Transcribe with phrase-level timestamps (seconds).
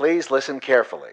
[0.00, 1.10] Please listen carefully.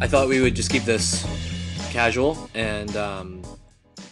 [0.00, 1.26] I thought we would just keep this
[1.90, 3.42] casual and um,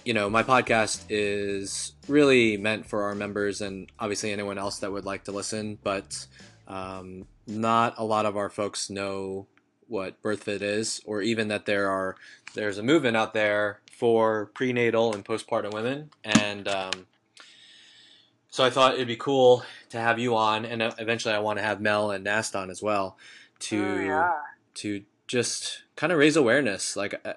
[0.05, 4.91] you know my podcast is really meant for our members and obviously anyone else that
[4.91, 6.27] would like to listen but
[6.66, 9.47] um, not a lot of our folks know
[9.89, 12.16] what birthfit is or even that there are
[12.55, 17.07] there's a movement out there for prenatal and postpartum women and um,
[18.49, 21.59] so i thought it'd be cool to have you on and uh, eventually i want
[21.59, 23.16] to have mel and nast on as well
[23.59, 24.33] to Oh, yeah.
[24.74, 26.97] to just kind of raise awareness.
[26.97, 27.35] Like uh,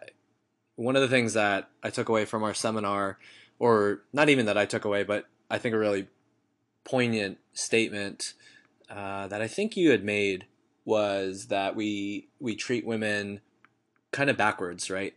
[0.75, 3.17] one of the things that I took away from our seminar,
[3.59, 6.07] or not even that I took away, but I think a really
[6.83, 8.33] poignant statement
[8.89, 10.45] uh, that I think you had made
[10.85, 13.41] was that we we treat women
[14.11, 15.13] kind of backwards, right?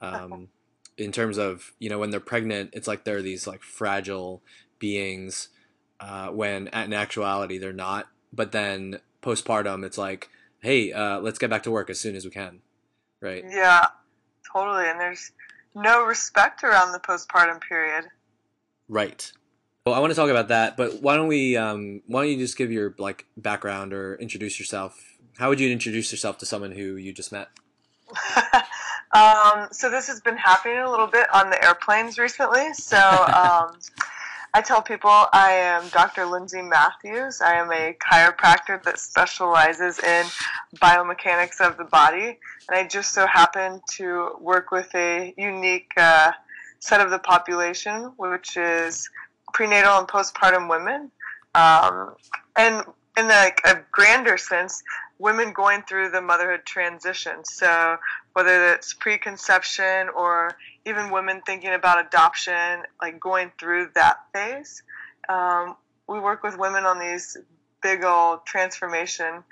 [0.00, 0.48] Um,
[0.96, 4.42] in terms of you know when they're pregnant, it's like they're these like fragile
[4.78, 5.48] beings,
[6.00, 8.08] uh, when in actuality they're not.
[8.32, 10.30] But then postpartum, it's like
[10.62, 12.60] hey, uh, let's get back to work as soon as we can,
[13.20, 13.44] right?
[13.48, 13.88] Yeah,
[14.52, 14.88] totally.
[14.88, 15.32] And there's
[15.74, 18.06] no respect around the postpartum period.
[18.88, 19.32] Right.
[19.84, 21.56] Well, I want to talk about that, but why don't we?
[21.56, 25.16] Um, why don't you just give your like background or introduce yourself?
[25.38, 27.48] How would you introduce yourself to someone who you just met?
[29.12, 32.72] um, so this has been happening a little bit on the airplanes recently.
[32.74, 33.76] So um,
[34.54, 36.26] I tell people I am Dr.
[36.26, 37.40] Lindsay Matthews.
[37.40, 40.26] I am a chiropractor that specializes in
[40.76, 42.38] biomechanics of the body,
[42.68, 46.30] and I just so happen to work with a unique uh,
[46.78, 49.08] set of the population, which is
[49.52, 51.10] prenatal and postpartum women.
[51.54, 52.14] Um,
[52.56, 52.84] and
[53.16, 54.82] in like a grander sense,
[55.18, 57.44] women going through the motherhood transition.
[57.44, 57.96] So
[58.32, 64.82] whether it's preconception or even women thinking about adoption, like going through that phase,
[65.28, 65.76] um,
[66.08, 67.36] we work with women on these
[67.82, 69.44] big old transformation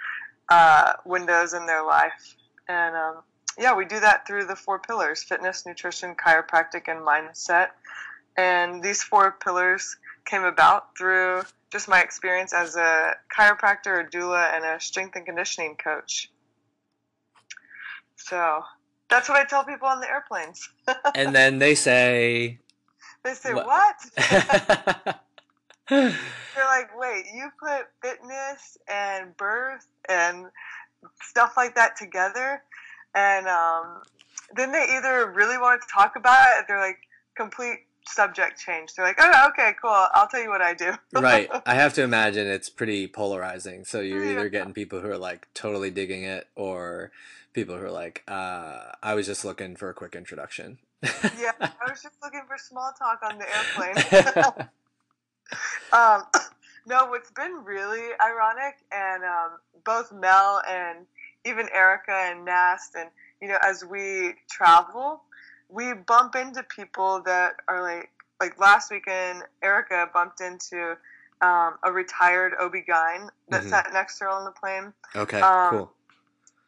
[0.49, 2.37] uh, windows in their life.
[2.69, 3.17] And um,
[3.59, 7.69] yeah, we do that through the four pillars fitness, nutrition, chiropractic, and mindset.
[8.41, 14.55] And these four pillars came about through just my experience as a chiropractor, a doula,
[14.55, 16.31] and a strength and conditioning coach.
[18.17, 18.63] So
[19.11, 20.71] that's what I tell people on the airplanes.
[21.15, 22.61] and then they say,
[23.25, 23.67] they say, What?
[23.67, 23.97] What?
[25.91, 26.15] They're
[26.65, 30.47] like, Wait, you put fitness and birth and
[31.21, 32.63] stuff like that together?
[33.15, 34.01] And um,
[34.57, 37.01] then they either really want to talk about it, or they're like,
[37.37, 38.95] complete subject change.
[38.95, 40.07] They're like, Oh, okay, cool.
[40.13, 40.93] I'll tell you what I do.
[41.13, 41.49] right.
[41.67, 43.85] I have to imagine it's pretty polarizing.
[43.85, 47.11] So you're either getting people who are like totally digging it, or
[47.53, 50.79] people who are like, uh, I was just looking for a quick introduction.
[51.03, 54.69] yeah, I was just looking for small talk on the airplane.
[55.93, 56.25] um,
[56.87, 59.51] no, what's been really ironic, and um,
[59.85, 61.07] both Mel and
[61.45, 63.09] even Erica and Nast, and
[63.41, 65.23] you know, as we travel,
[65.71, 68.11] we bump into people that are like,
[68.41, 70.97] like last weekend, Erica bumped into
[71.43, 73.71] um, a retired OB-GYN that Mhm.
[73.71, 75.95] sat next to her on the plane okay, Um, cool.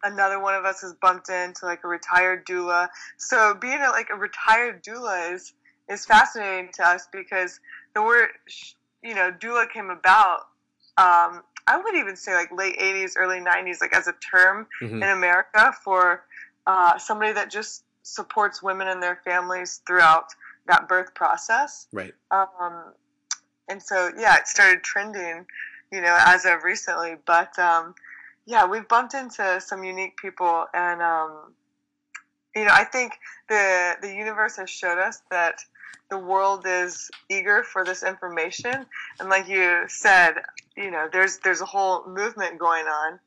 [0.03, 2.89] another one of us has bumped into like a retired doula.
[3.19, 5.55] So being a, like a retired doula is
[5.89, 7.61] is fascinating to us because
[7.95, 8.29] the word
[9.03, 10.41] you know doula came about.
[10.97, 15.03] Um, I would even say like late '80s, early '90s, like as a term Mhm.
[15.03, 16.25] in America for
[16.67, 20.35] uh, somebody that just supports women and their families throughout
[20.67, 21.87] that birth process.
[21.93, 22.15] Right.
[22.31, 22.93] Um,
[23.69, 25.47] and so, yeah, it started trending,
[25.91, 27.15] you know, as of recently.
[27.25, 27.95] But um,
[28.47, 31.55] yeah, we've bumped into some unique people, and um,
[32.55, 33.15] you know, I think
[33.49, 35.65] the the universe has showed us that
[36.11, 38.85] the world is eager for this information.
[39.19, 40.35] And like you said,
[40.77, 43.19] you know, there's there's a whole movement going on.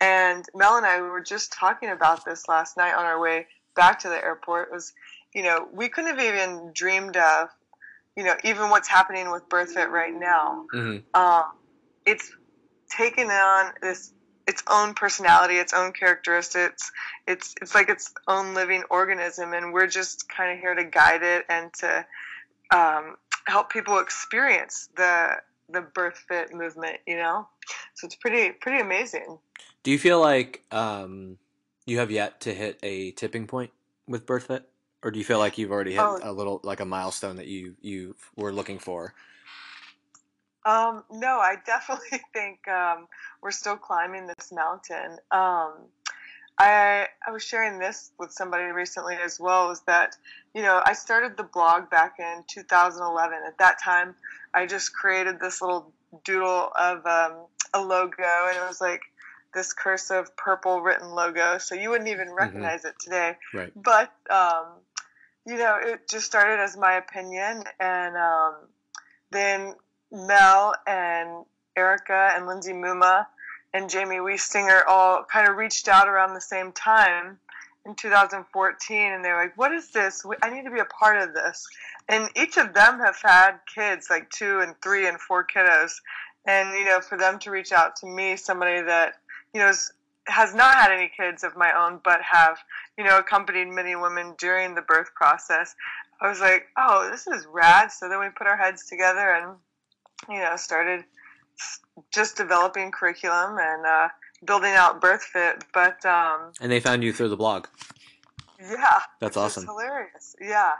[0.00, 3.46] And Mel and I we were just talking about this last night on our way
[3.80, 4.70] back to the airport.
[4.70, 4.92] Was,
[5.34, 7.48] you know, we couldn't have even dreamed of,
[8.14, 10.66] you know, even what's happening with BirthFit right now.
[10.70, 11.44] hmm Um,
[12.04, 12.30] it's
[12.90, 14.12] taken on this
[14.46, 16.92] its own personality, its own characteristics.
[17.26, 21.22] It's it's like its own living organism, and we're just kind of here to guide
[21.22, 22.06] it and to
[22.70, 23.16] um,
[23.46, 25.36] help people experience the
[25.70, 26.98] the birth fit movement.
[27.06, 27.48] You know,
[27.94, 29.38] so it's pretty pretty amazing.
[29.84, 31.38] Do you feel like um,
[31.90, 33.72] you have yet to hit a tipping point
[34.06, 34.62] with BirthFit,
[35.02, 36.20] or do you feel like you've already hit Oh.
[36.22, 39.12] a little like a milestone that you you were looking for?
[40.64, 43.08] Um, no, I definitely think um,
[43.42, 45.18] we're still climbing this mountain.
[45.32, 45.72] Um,
[46.58, 49.72] I I was sharing this with somebody recently as well.
[49.72, 50.16] Is that
[50.54, 53.38] you know I started the blog back in 2011.
[53.46, 54.14] At that time,
[54.54, 55.92] I just created this little
[56.24, 59.00] doodle of um, a logo, and it was like
[59.54, 62.88] this cursive purple written logo, so you wouldn't even recognize mm-hmm.
[62.88, 63.36] it today.
[63.52, 63.72] Right.
[63.74, 64.66] But um,
[65.46, 68.54] you know, it just started as my opinion, and um,
[69.30, 69.74] then
[70.12, 71.44] Mel and
[71.76, 73.26] Erica and Lindsay Muma
[73.72, 77.38] and Jamie Wiestinger all kind of reached out around the same time
[77.86, 80.24] in 2014 and they were like, What is this?
[80.42, 81.66] I need to be a part of this.
[82.08, 85.92] And each of them have had kids, like two and three and four kiddos.
[86.46, 89.14] And, you know, for them to reach out to me, somebody that,
[89.54, 89.72] you know,
[90.26, 92.58] has not had any kids of my own, but have,
[92.96, 95.74] you know, accompanied many women during the birth process,
[96.20, 97.90] I was like, oh, this is rad.
[97.90, 99.56] So then we put our heads together and,
[100.28, 101.04] you know, started
[102.10, 104.08] just developing curriculum and uh,
[104.44, 105.62] building out BirthFit.
[105.72, 107.66] But um, and they found you through the blog.
[108.60, 109.64] Yeah, that's awesome.
[109.64, 110.36] hilarious.
[110.40, 110.72] Yeah.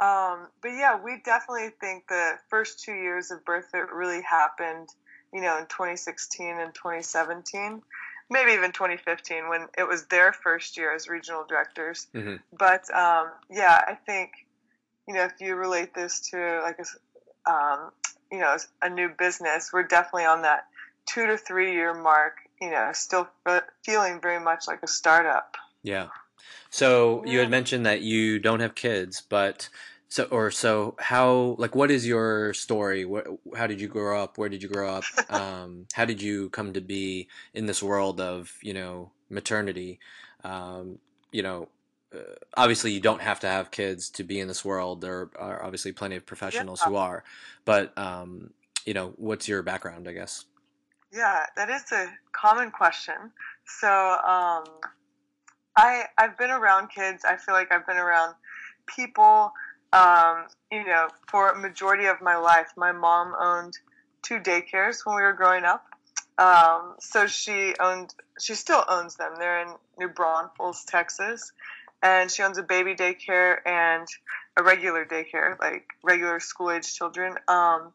[0.00, 4.88] Um, but yeah, we definitely think the first two years of BirthFit really happened,
[5.32, 7.82] you know, in 2016 and 2017,
[8.30, 12.06] maybe even 2015 when it was their first year as regional directors.
[12.14, 12.36] Mm-hmm.
[12.56, 14.30] But um, yeah, I think,
[15.06, 17.90] you know, if you relate this to like a, um,
[18.30, 20.66] you know a new business, we're definitely on that
[21.06, 22.36] two to three year mark.
[22.60, 23.28] You know, still
[23.82, 25.56] feeling very much like a startup.
[25.82, 26.08] Yeah.
[26.70, 27.32] So yeah.
[27.32, 29.68] you had mentioned that you don't have kids, but
[30.10, 33.04] so or so how like what is your story?
[33.04, 33.26] What,
[33.56, 34.36] how did you grow up?
[34.36, 35.04] Where did you grow up?
[35.30, 40.00] Um, how did you come to be in this world of you know maternity?
[40.42, 40.98] Um,
[41.30, 41.68] you know,
[42.12, 45.00] uh, obviously you don't have to have kids to be in this world.
[45.00, 46.88] There are obviously plenty of professionals yeah.
[46.88, 47.22] who are,
[47.64, 48.50] but um,
[48.84, 50.08] you know, what's your background?
[50.08, 50.44] I guess.
[51.12, 53.30] Yeah, that is a common question.
[53.64, 54.64] So um,
[55.76, 57.24] I I've been around kids.
[57.24, 58.34] I feel like I've been around
[58.86, 59.52] people.
[59.92, 63.76] Um, you know, for a majority of my life, my mom owned
[64.22, 65.84] two daycares when we were growing up.
[66.38, 69.32] Um, so she owned, she still owns them.
[69.38, 71.52] They're in New Braunfels, Texas,
[72.02, 74.06] and she owns a baby daycare and
[74.56, 77.34] a regular daycare, like regular school age children.
[77.48, 77.92] Um,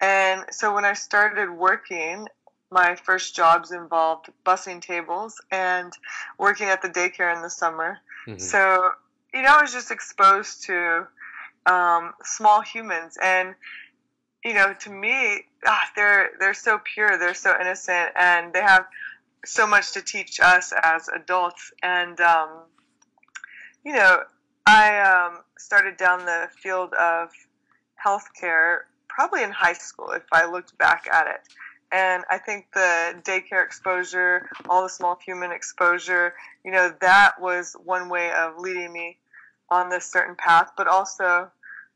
[0.00, 2.28] and so when I started working,
[2.70, 5.92] my first jobs involved bussing tables and
[6.38, 7.98] working at the daycare in the summer.
[8.26, 8.38] Mm-hmm.
[8.38, 8.90] So,
[9.34, 11.06] you know, I was just exposed to
[11.70, 13.16] um, small humans.
[13.22, 13.54] And,
[14.44, 18.86] you know, to me, ah, they're, they're so pure, they're so innocent, and they have
[19.44, 21.72] so much to teach us as adults.
[21.82, 22.48] And, um,
[23.84, 24.22] you know,
[24.66, 27.30] I um, started down the field of
[28.04, 31.40] healthcare probably in high school if I looked back at it.
[31.92, 36.34] And I think the daycare exposure, all the small human exposure,
[36.64, 39.18] you know, that was one way of leading me
[39.68, 40.70] on this certain path.
[40.76, 41.50] But also,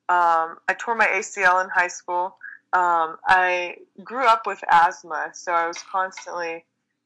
[0.09, 2.37] um, I tore my ACL in high school.
[2.73, 6.65] Um, I grew up with asthma, so I was constantly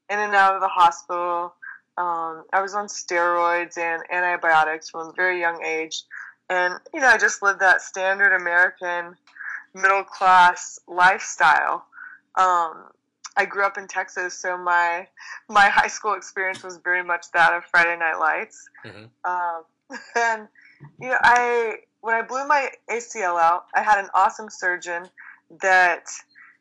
[0.09, 1.53] in and out of the hospital.
[1.97, 6.03] Um, I was on steroids and antibiotics from a very young age.
[6.49, 9.15] And, you know, I just lived that standard American
[9.73, 11.85] middle class lifestyle.
[12.35, 12.85] Um,
[13.37, 15.07] I grew up in Texas, so my
[15.47, 18.69] my high school experience was very much that of Friday Night Lights.
[18.85, 19.05] Mm-hmm.
[19.23, 19.63] Um,
[20.15, 20.47] and
[20.99, 25.07] you know, I when I blew my ACL out, I had an awesome surgeon
[25.61, 26.05] that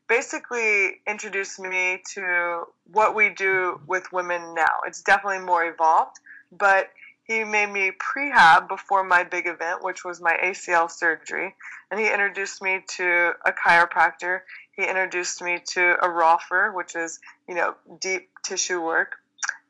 [0.09, 4.81] basically introduced me to what we do with women now.
[4.87, 6.19] It's definitely more evolved,
[6.51, 6.89] but
[7.25, 11.55] he made me prehab before my big event, which was my ACL surgery.
[11.91, 14.41] And he introduced me to a chiropractor.
[14.73, 19.17] He introduced me to a Rolfer, which is, you know, deep tissue work.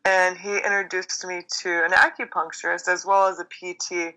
[0.04, 4.14] And he introduced me to an acupuncturist as well as a PT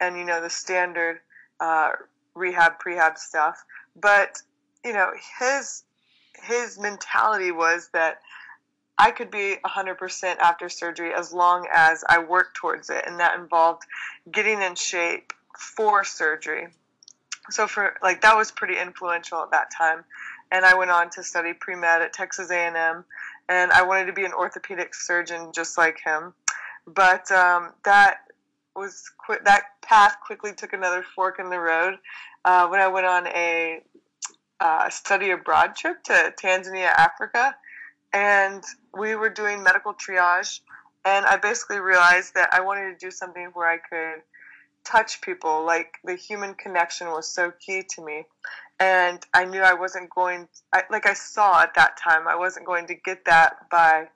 [0.00, 1.20] and, you know, the standard
[1.60, 1.90] uh,
[2.34, 3.64] rehab, prehab stuff.
[3.96, 4.42] But
[4.84, 5.82] you know, his
[6.42, 8.20] his mentality was that
[8.98, 13.38] I could be 100% after surgery as long as I worked towards it, and that
[13.38, 13.82] involved
[14.30, 16.68] getting in shape for surgery.
[17.50, 20.04] So for like that was pretty influential at that time,
[20.50, 23.04] and I went on to study pre med at Texas A&M,
[23.48, 26.34] and I wanted to be an orthopedic surgeon just like him,
[26.86, 28.18] but um, that
[28.76, 29.04] was
[29.44, 31.98] that path quickly took another fork in the road
[32.44, 33.82] uh, when I went on a
[34.60, 37.54] uh, study abroad trip to Tanzania, Africa,
[38.12, 38.62] and
[38.96, 40.60] we were doing medical triage.
[41.04, 44.22] And I basically realized that I wanted to do something where I could
[44.84, 45.64] touch people.
[45.64, 48.24] Like the human connection was so key to me.
[48.80, 50.48] and I knew I wasn't going.
[50.72, 54.08] I, like I saw at that time, I wasn't going to get that by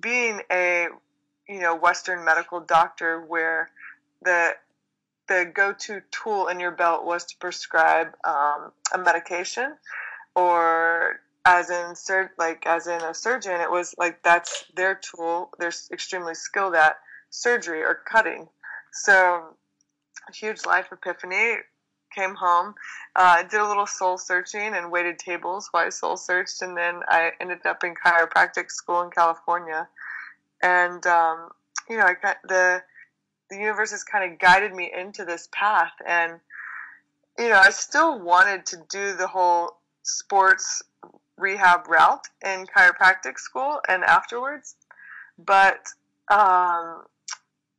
[0.00, 0.88] being a
[1.48, 3.70] you know Western medical doctor, where
[4.24, 4.54] the
[5.26, 9.74] the go-to tool in your belt was to prescribe um, a medication,
[10.34, 15.50] or as in sur- like as in a surgeon, it was like that's their tool.
[15.58, 16.96] They're extremely skilled at
[17.30, 18.48] surgery or cutting.
[18.92, 19.56] So,
[20.28, 21.56] a huge life epiphany.
[22.14, 22.76] Came home,
[23.16, 27.00] uh, did a little soul searching and waited tables while I soul searched, and then
[27.08, 29.88] I ended up in chiropractic school in California.
[30.62, 31.48] And um,
[31.90, 32.84] you know, I got the
[33.50, 36.40] the universe has kind of guided me into this path, and
[37.38, 40.82] you know, I still wanted to do the whole sports
[41.36, 44.76] rehab route in chiropractic school and afterwards,
[45.38, 45.88] but
[46.30, 47.02] um,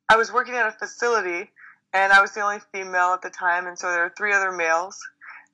[0.10, 1.50] I was working at a facility
[1.93, 4.51] and I was the only female at the time, and so there were three other
[4.51, 5.00] males.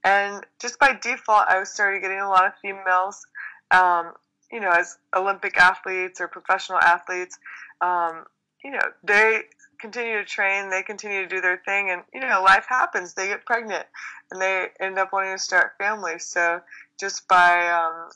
[0.03, 3.23] And just by default, I was started getting a lot of females,
[3.69, 4.13] um,
[4.51, 7.37] you know, as Olympic athletes or professional athletes.
[7.79, 8.25] Um,
[8.63, 9.43] you know, they
[9.81, 13.13] continue to train, they continue to do their thing, and you know, life happens.
[13.13, 13.85] They get pregnant,
[14.31, 16.25] and they end up wanting to start families.
[16.25, 16.61] So
[16.99, 18.09] just by, um,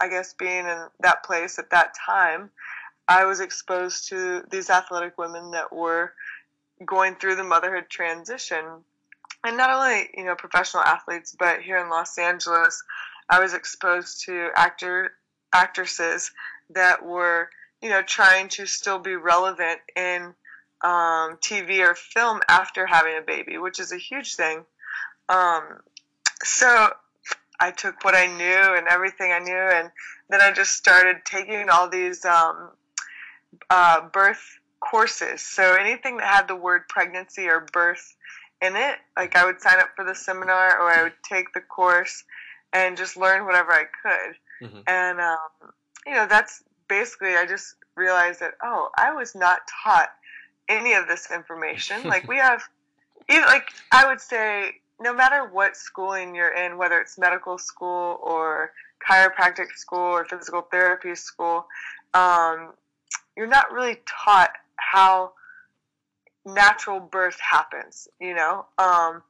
[0.00, 2.50] I guess, being in that place at that time,
[3.06, 6.12] I was exposed to these athletic women that were
[6.84, 8.64] going through the motherhood transition.
[9.44, 12.82] And not only, you know, professional athletes, but here in Los Angeles,
[13.30, 15.12] I was exposed to actor
[15.52, 16.30] actresses
[16.70, 17.48] that were,
[17.80, 20.34] you know, trying to still be relevant in
[20.82, 24.64] um, TV or film after having a baby, which is a huge thing.
[25.28, 25.80] Um,
[26.42, 26.90] so
[27.60, 29.90] I took what I knew and everything I knew, and
[30.30, 32.70] then I just started taking all these um,
[33.70, 35.42] uh, birth courses.
[35.42, 38.16] So anything that had the word pregnancy or birth
[38.62, 41.60] in it, like I would sign up for the seminar or I would take the
[41.60, 42.24] course
[42.72, 44.68] and just learn whatever I could.
[44.68, 44.80] Mm-hmm.
[44.86, 45.72] And, um,
[46.06, 50.10] you know, that's basically, I just realized that, oh, I was not taught
[50.68, 52.02] any of this information.
[52.04, 52.62] like we have,
[53.28, 58.18] even like I would say, no matter what schooling you're in, whether it's medical school
[58.22, 58.72] or
[59.06, 61.66] chiropractic school or physical therapy school,
[62.14, 62.72] um,
[63.36, 65.32] you're not really taught how
[66.44, 68.08] natural birth happens.
[68.20, 69.22] You know, um,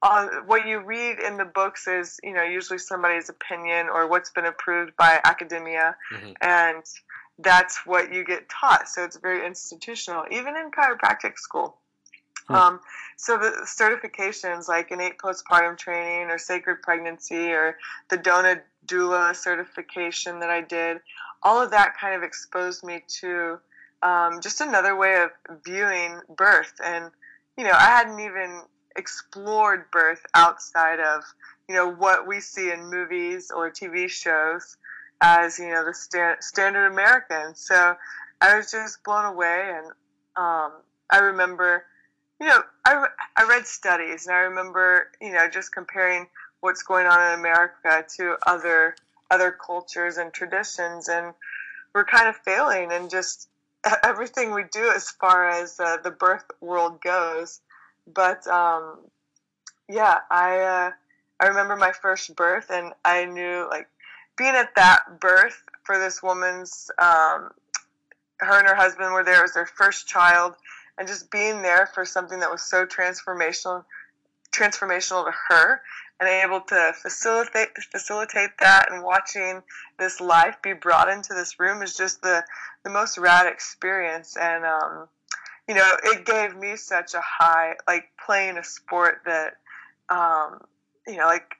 [0.00, 4.30] uh, what you read in the books is you know usually somebody's opinion or what's
[4.30, 6.32] been approved by academia, mm-hmm.
[6.40, 6.82] and
[7.38, 8.88] that's what you get taught.
[8.88, 11.76] So it's very institutional, even in chiropractic school.
[12.48, 12.54] Hmm.
[12.54, 12.80] Um,
[13.16, 17.78] so the certifications like innate postpartum training or sacred pregnancy or
[18.10, 20.98] the DONA doula certification that I did,
[21.42, 23.58] all of that kind of exposed me to
[24.02, 25.30] um, just another way of
[25.64, 26.74] viewing birth.
[26.84, 27.10] And,
[27.56, 28.62] you know, I hadn't even
[28.96, 31.22] explored birth outside of,
[31.68, 34.76] you know, what we see in movies or TV shows
[35.22, 37.54] as, you know, the sta- standard American.
[37.54, 37.96] So
[38.40, 39.72] I was just blown away.
[39.74, 39.86] And
[40.36, 40.72] um,
[41.08, 41.84] I remember,
[42.40, 46.26] you know, I, I read studies and I remember, you know, just comparing
[46.60, 48.96] what's going on in America to other
[49.30, 51.32] other cultures and traditions, and
[51.94, 53.48] we're kind of failing in just
[54.04, 57.60] everything we do as far as uh, the birth world goes.
[58.12, 58.98] But um,
[59.88, 60.90] yeah, I uh,
[61.40, 63.88] I remember my first birth, and I knew like
[64.36, 66.90] being at that birth for this woman's.
[66.98, 67.50] Um,
[68.38, 69.38] her and her husband were there.
[69.38, 70.54] It was their first child,
[70.98, 73.84] and just being there for something that was so transformational,
[74.52, 75.80] transformational to her,
[76.22, 79.60] and able to facilitate facilitate that and watching
[79.98, 82.44] this life be brought into this room is just the
[82.84, 85.08] the most rad experience and um,
[85.66, 89.54] you know it gave me such a high like playing a sport that
[90.10, 90.60] um,
[91.08, 91.56] you know like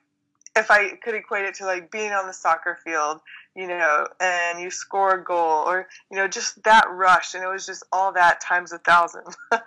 [0.55, 3.21] if I could equate it to like being on the soccer field,
[3.55, 7.33] you know, and you score a goal or, you know, just that rush.
[7.33, 9.23] And it was just all that times a thousand.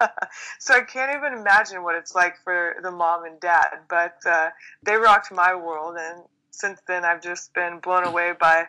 [0.60, 4.50] so I can't even imagine what it's like for the mom and dad, but uh,
[4.82, 5.96] they rocked my world.
[5.98, 8.66] And since then, I've just been blown away by,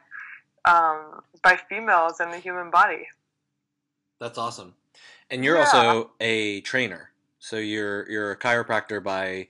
[0.65, 3.07] um, by females and the human body.
[4.19, 4.74] That's awesome.
[5.29, 5.65] And you're yeah.
[5.65, 7.12] also a trainer.
[7.38, 9.47] So you're, you're a chiropractor by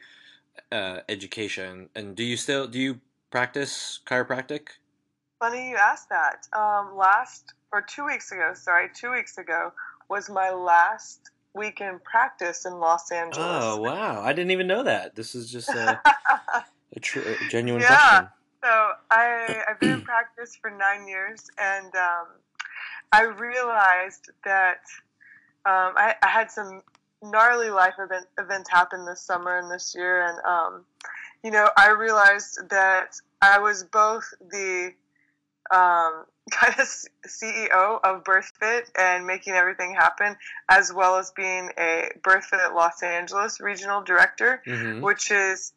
[0.71, 1.89] uh, education.
[1.95, 2.99] And do you still do you
[3.31, 4.67] practice chiropractic?
[5.39, 6.47] Funny you asked that.
[6.53, 9.71] Um, last or two weeks ago, sorry, two weeks ago
[10.09, 13.47] was my last week in practice in Los Angeles.
[13.47, 14.21] Oh wow!
[14.21, 15.15] I didn't even know that.
[15.15, 15.99] This is just a,
[16.95, 17.87] a, tr- a genuine yeah.
[17.97, 18.27] question.
[18.63, 22.27] So I I've been in practice for nine years, and um,
[23.11, 24.81] I realized that
[25.65, 26.81] um, I, I, had some
[27.23, 30.85] gnarly life event, events happened this summer and this year, and um,
[31.43, 34.93] you know, I realized that I was both the
[35.71, 36.87] um, kind of
[37.27, 40.35] CEO of BirthFit and making everything happen,
[40.69, 45.01] as well as being a BirthFit Los Angeles regional director, Mm-hmm.
[45.01, 45.73] which is,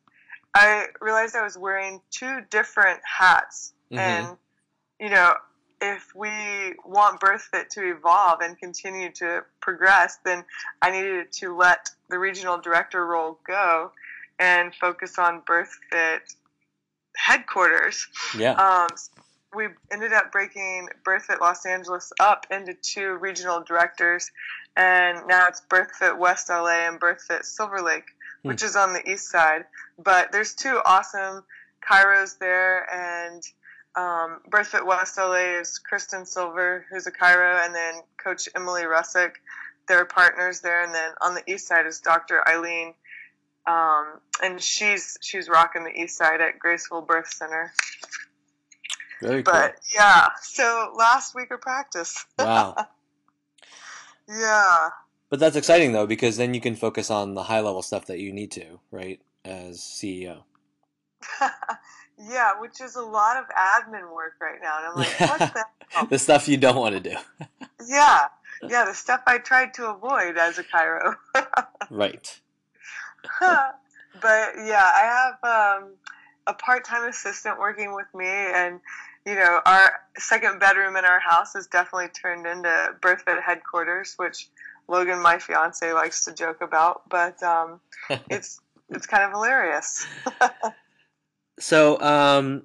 [0.54, 3.73] I realized I was wearing two different hats.
[3.92, 3.99] Mhm.
[3.99, 4.37] And,
[5.00, 5.35] you know,
[5.81, 10.45] if we want BirthFit to evolve and continue to progress, then
[10.83, 13.93] I needed to let the regional director role go
[14.39, 16.21] and focus on BirthFit
[17.17, 18.07] headquarters.
[18.37, 18.53] Yeah.
[18.53, 18.89] Um,
[19.55, 24.31] we ended up breaking BirthFit Los Angeles up into two regional directors,
[24.77, 28.05] and now it's BirthFit West LA and BirthFit Silver Lake,
[28.43, 28.49] Hmm.
[28.49, 29.65] which is on the east side.
[29.99, 31.45] But there's two awesome
[31.87, 33.43] chiros there, and
[33.97, 39.32] um, BirthFit West LA is Kristen Silver, who's a chiro, and then Coach Emily Russick.
[39.88, 42.47] They're partners there, and then on the east side is Dr.
[42.49, 42.94] Eileen.
[43.66, 47.73] Um, and she's she's rocking the east side at Graceful Birth Center.
[49.20, 49.52] Very cool.
[49.52, 52.25] But yeah, so last week of practice.
[52.38, 52.75] wow.
[54.28, 54.88] Yeah,
[55.28, 58.20] But that's exciting though because then you can focus on the high level stuff that
[58.20, 59.20] you need to, right?
[59.44, 60.44] As CEO.
[62.29, 65.65] yeah, which is a lot of admin work right now, and I'm like, what the?
[65.89, 66.07] hell?
[66.07, 67.17] the stuff you don't want to do.
[67.87, 68.27] Yeah,
[68.69, 71.15] yeah, the stuff I tried to avoid as a chiro.
[71.91, 72.41] Right.
[73.41, 75.95] but yeah, I have um,
[76.47, 78.81] a part-time assistant working with me, and
[79.27, 84.49] you know, our second bedroom in our house is definitely turned into BirthFit headquarters, which
[84.89, 87.09] Logan, my fiance, likes to joke about.
[87.09, 87.81] But um,
[88.31, 88.61] it's
[88.91, 90.07] it's kind of hilarious.
[91.61, 92.64] So, um,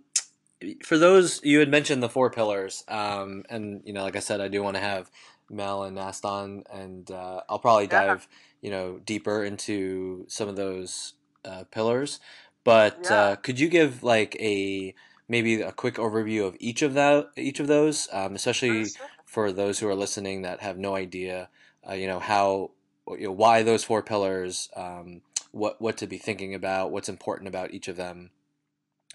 [0.84, 4.42] for those you had mentioned the four pillars, um, and you know, like I said,
[4.42, 5.12] I do want to have
[5.50, 7.90] Mel and Nast on, and uh, I'll probably Yeah.
[7.90, 8.28] dive,
[8.62, 12.20] you know, deeper into some of those uh, pillars.
[12.64, 13.16] But Yeah.
[13.16, 14.96] uh, could you give like a
[15.28, 18.94] maybe a quick overview of each of that, each of those, um, especially
[19.26, 21.50] for those who are listening that have no idea,
[21.88, 22.72] uh, you know, how,
[23.10, 27.48] you know, why those four pillars, um, what what to be thinking about, what's important
[27.48, 28.32] about each of them,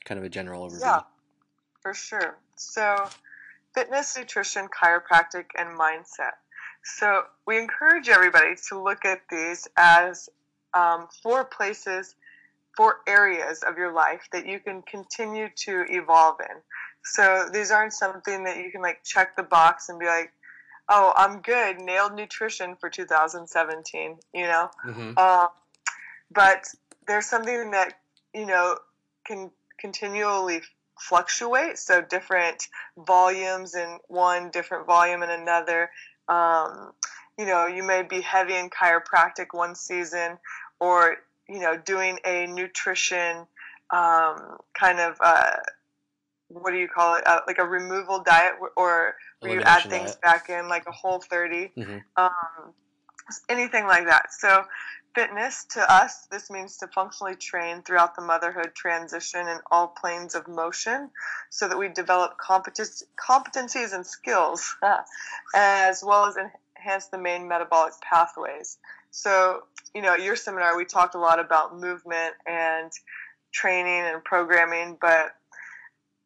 [0.05, 0.81] kind of a general overview.
[0.81, 1.01] Yeah,
[1.83, 2.39] for sure.
[2.57, 3.09] So,
[3.75, 6.35] fitness, nutrition, chiropractic, and mindset.
[6.83, 10.29] So, we encourage everybody to look at these as
[10.75, 12.15] um, four places,
[12.77, 16.57] four areas of your life that you can continue to evolve in.
[17.05, 20.33] So, these aren't something that you can like check the box and be like,
[20.89, 24.69] oh, I'm good, nailed nutrition for 2017, you know?
[24.85, 25.17] Mm-hmm.
[25.17, 25.49] Um,
[26.33, 26.65] but
[27.07, 27.95] there's something that
[28.35, 28.77] you know
[29.27, 30.61] can continually
[30.99, 31.79] fluctuate.
[31.79, 35.91] So different volumes in one, different volume in another.
[36.29, 36.93] Um,
[37.39, 40.39] you know, you may be heavy in chiropractic one season,
[40.79, 41.17] or
[41.49, 43.47] you know, doing a nutrition
[43.91, 45.57] um, kind of uh,
[46.49, 47.27] what do you call it?
[47.27, 50.21] Uh, like a removal diet, or where you add things diet.
[50.23, 52.03] back in, like a whole 30 Mhm.
[52.17, 52.75] um,
[53.49, 54.33] anything like that.
[54.33, 54.65] So,
[55.15, 60.35] fitness to us, this means to functionally train throughout the motherhood transition in all planes
[60.35, 61.11] of motion
[61.51, 64.77] so that we develop competence, competencies and skills,
[65.55, 68.79] as well as enhance the main metabolic pathways.
[69.11, 72.93] So, you know, at your seminar, we talked a lot about movement and
[73.53, 75.35] training and programming, but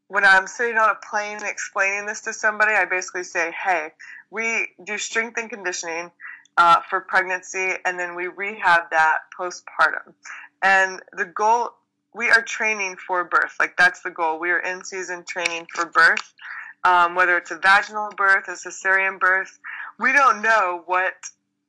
[0.09, 3.92] when I'm sitting on a plane explaining this to somebody, I basically say, hey,
[4.31, 6.11] we do strength and conditioning
[6.57, 10.14] uh, for pregnancy, and then we rehab that postpartum.
[10.62, 11.71] And the goal,
[12.14, 13.57] we are training for birth.
[13.59, 14.38] Like, that's the goal.
[14.38, 16.33] We are in season training for birth,
[16.85, 19.59] um, whether it's a vaginal birth, a cesarean birth.
[19.99, 21.14] We don't know what,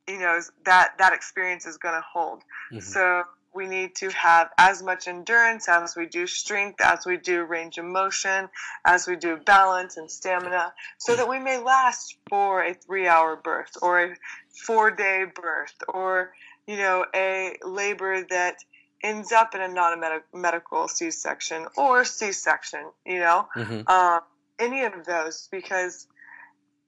[0.08, 2.44] you know, that, that experience is going to hold.
[2.72, 2.82] Mhm.
[2.84, 3.24] So
[3.56, 7.78] we need to have as much endurance as we do strength, as we do range
[7.78, 8.50] of motion,
[8.84, 13.38] as we do balance and stamina, so that we may last for a three hour
[13.38, 14.16] birth or a
[14.56, 16.34] four day birth or,
[16.68, 18.58] you know, a labor that
[19.04, 20.02] ends up in a non
[20.34, 23.90] medical C section or C section, you know, Mhm.
[23.90, 24.22] um,
[24.58, 26.08] any of those, because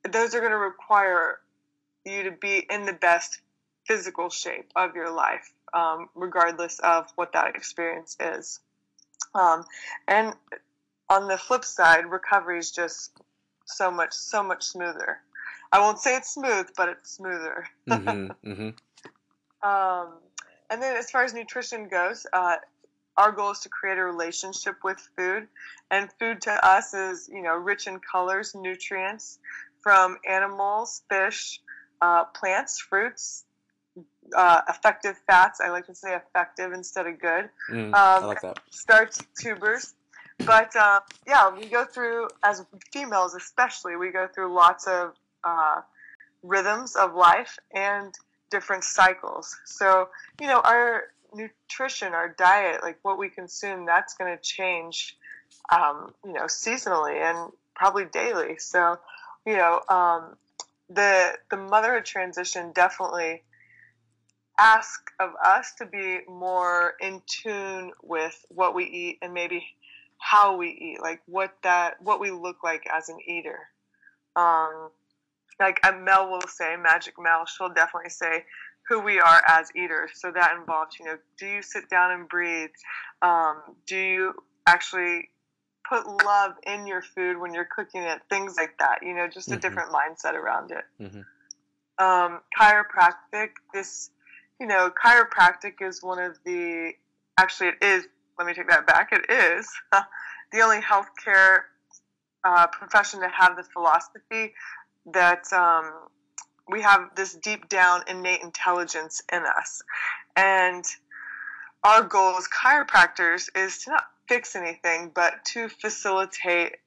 [0.03, 1.39] those are going to require
[2.05, 3.41] you to be in the best
[3.85, 8.59] physical shape of your life, um, regardless of what that experience is.
[9.33, 9.65] Um,
[10.07, 10.35] and
[11.09, 13.11] on the flip side, recovery is just
[13.65, 15.21] so much, so much smoother.
[15.71, 17.67] I won't say it's smooth, but it's smoother.
[17.87, 18.35] Mhm.
[18.43, 18.73] Mhm.
[19.63, 20.13] Um,
[20.69, 22.57] and then as far as nutrition goes, uh,
[23.17, 25.47] our goal is to create a relationship with food,
[25.89, 29.39] and food to us is you know rich in colors, nutrients
[29.81, 31.59] from animals, fish,
[32.01, 33.45] uh, plants, fruits,
[34.35, 35.59] uh, effective fats.
[35.59, 37.49] I like to say effective instead of good.
[37.71, 38.59] Mm, Um, I like that.
[38.69, 39.95] starch tubers.
[40.45, 45.13] But uh, yeah, we go through, as females especially, we go through lots of
[45.47, 45.81] uh,
[46.43, 48.13] rhythms of life and
[48.49, 49.55] different cycles.
[49.65, 50.09] So,
[50.41, 55.17] you know, our nutrition, our diet, like what we consume, that's going to change,
[55.71, 58.57] um, you know, seasonally and probably daily.
[58.57, 58.97] So,
[59.45, 60.35] you know, um,
[60.89, 63.43] the the motherhood transition definitely
[64.57, 69.63] ask of us to be more in tune with what we eat and maybe
[70.17, 73.59] how we eat, like what that what we look like as an eater.
[74.35, 74.89] Um,
[75.59, 78.45] like Mel will say, Magic Mel, she'll definitely say
[78.87, 80.11] who we are as eaters.
[80.15, 82.69] So that involves, you know, do you sit down and breathe?
[83.21, 84.33] Um, do you
[84.65, 85.29] actually
[85.87, 88.21] put love in your food when you're cooking it?
[88.29, 88.99] Things like that.
[89.03, 89.61] You know, just a Mhm.
[89.61, 90.85] different mindset around it.
[90.99, 91.25] Mhm.
[91.97, 93.51] Um, chiropractic.
[93.73, 94.11] This,
[94.59, 96.93] you know, chiropractic is one of the.
[97.37, 98.07] Actually, it is.
[98.37, 99.11] Let me take that back.
[99.11, 99.69] It is
[100.51, 101.65] the only healthcare
[102.43, 104.53] uh, profession to have the philosophy
[105.13, 105.91] that um,
[106.69, 109.81] we have this deep down innate intelligence in us.
[110.35, 110.85] And
[111.83, 116.77] our goal as chiropractors is to not fix anything, but to facilitate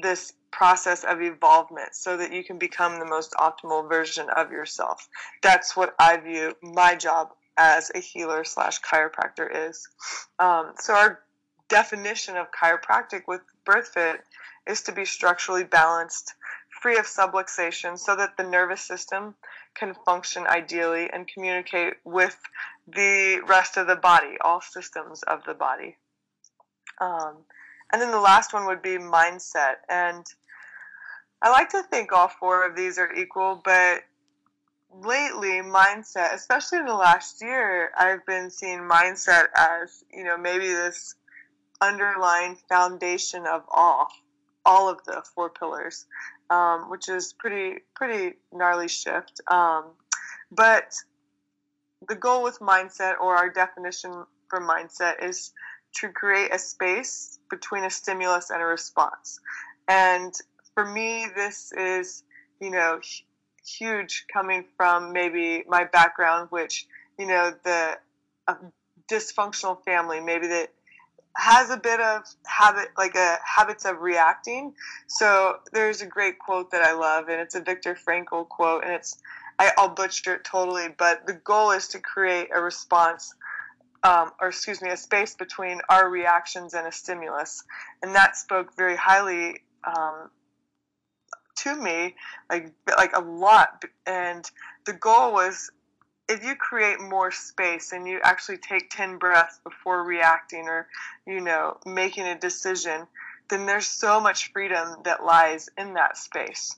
[0.00, 5.08] this process of evolvement so that you can become the most optimal version of yourself.
[5.42, 9.88] That's what I view my job as a healer slash chiropractor is.
[10.38, 11.20] Um, so our
[11.68, 14.18] definition of chiropractic with BirthFit
[14.66, 16.34] is to be structurally balanced,
[16.80, 19.34] free of subluxation, so that the nervous system
[19.74, 22.38] can function ideally and communicate with
[22.86, 25.96] the rest of the body, all systems of the body.
[27.00, 27.44] Um,
[27.92, 29.76] and then the last one would be mindset.
[29.88, 30.24] And
[31.42, 34.02] I like to think all four of these are equal, but
[34.90, 40.68] lately, mindset, especially in the last year, I've been seeing mindset as, you know, maybe
[40.68, 41.14] this
[41.80, 44.08] underlying foundation of all,
[44.64, 46.06] all of the four pillars,
[46.50, 49.40] um, which is pretty, pretty gnarly shift.
[49.50, 49.84] Um,
[50.50, 50.94] but
[52.08, 54.12] the goal with mindset, or our definition
[54.48, 55.52] for mindset, is
[55.94, 59.40] to create a space between a stimulus and a response.
[59.88, 60.34] And
[60.74, 62.22] for me, this is,
[62.60, 63.00] you know,
[63.66, 66.86] huge coming from maybe my background, which,
[67.18, 67.98] you know, the
[68.46, 68.54] uh,
[69.10, 70.68] dysfunctional family, maybe that
[71.36, 74.74] has a bit of habit, like a habits of reacting.
[75.06, 78.92] So there's a great quote that I love, and it's a Viktor Frankl quote, and
[78.92, 79.18] it's
[79.58, 83.34] I, I'll butcher it totally, but the goal is to create a response,
[84.02, 87.62] um, or excuse me, a space between our reactions and a stimulus,
[88.02, 90.30] and that spoke very highly um,
[91.56, 92.14] to me,
[92.50, 93.84] like like a lot.
[94.06, 94.48] And
[94.84, 95.70] the goal was
[96.28, 100.88] if you create more space and you actually take 10 breaths before reacting or
[101.26, 103.06] you know making a decision
[103.48, 106.76] then there's so much freedom that lies in that space.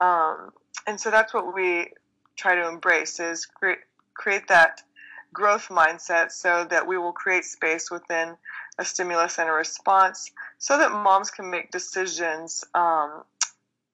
[0.00, 0.50] Um,
[0.86, 1.88] and so that's what we
[2.36, 3.78] try to embrace is create,
[4.14, 4.82] create that
[5.32, 8.36] growth mindset so that we will create space within
[8.78, 13.22] a stimulus and a response so that moms can make decisions um,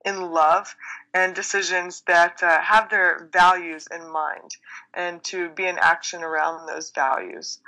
[0.07, 0.75] in love
[1.13, 4.57] and decisions that uh, have their values in mind
[4.95, 7.59] and to be in action around those values.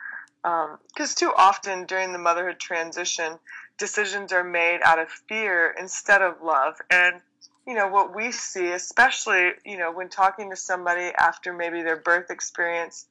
[0.42, 3.38] Because too often during the motherhood transition,
[3.76, 6.76] decisions are made out of fear instead of love.
[6.90, 7.20] And,
[7.66, 11.96] you know, what we see, especially, you know, when talking to somebody after maybe their
[11.96, 13.06] birth experience,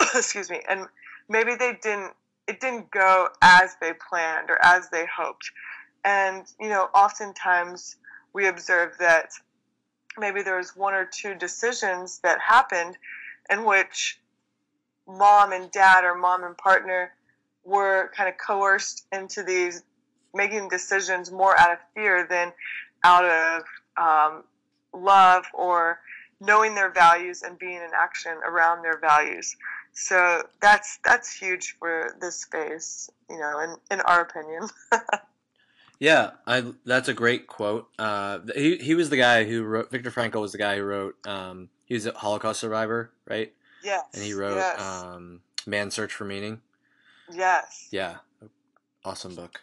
[0.14, 0.86] excuse me, and
[1.28, 2.12] maybe they didn't,
[2.48, 5.50] it didn't go as they planned or as they hoped.
[6.04, 7.96] And, you know, oftentimes
[8.34, 9.30] we observed that
[10.18, 12.98] maybe there was one or two decisions that happened
[13.50, 14.20] in which
[15.06, 17.12] mom and dad or mom and partner
[17.64, 19.82] were kind of coerced into these
[20.34, 22.52] making decisions more out of fear than
[23.04, 23.62] out of
[23.96, 24.44] um,
[24.92, 26.00] love or
[26.40, 29.56] knowing their values and being in action around their values.
[29.92, 34.68] So that's that's huge for this space, you know, in, in our opinion.
[36.00, 37.88] Yeah, I that's a great quote.
[37.98, 39.90] Uh, he he was the guy who wrote.
[39.90, 41.16] Viktor Frankl was the guy who wrote.
[41.26, 43.52] Um, he was a Holocaust survivor, right?
[43.82, 44.04] yes.
[44.14, 44.80] And he wrote yes.
[44.80, 46.60] um, "Man's Search for Meaning."
[47.32, 47.88] yes.
[47.90, 48.16] Yeah,
[49.04, 49.60] awesome book.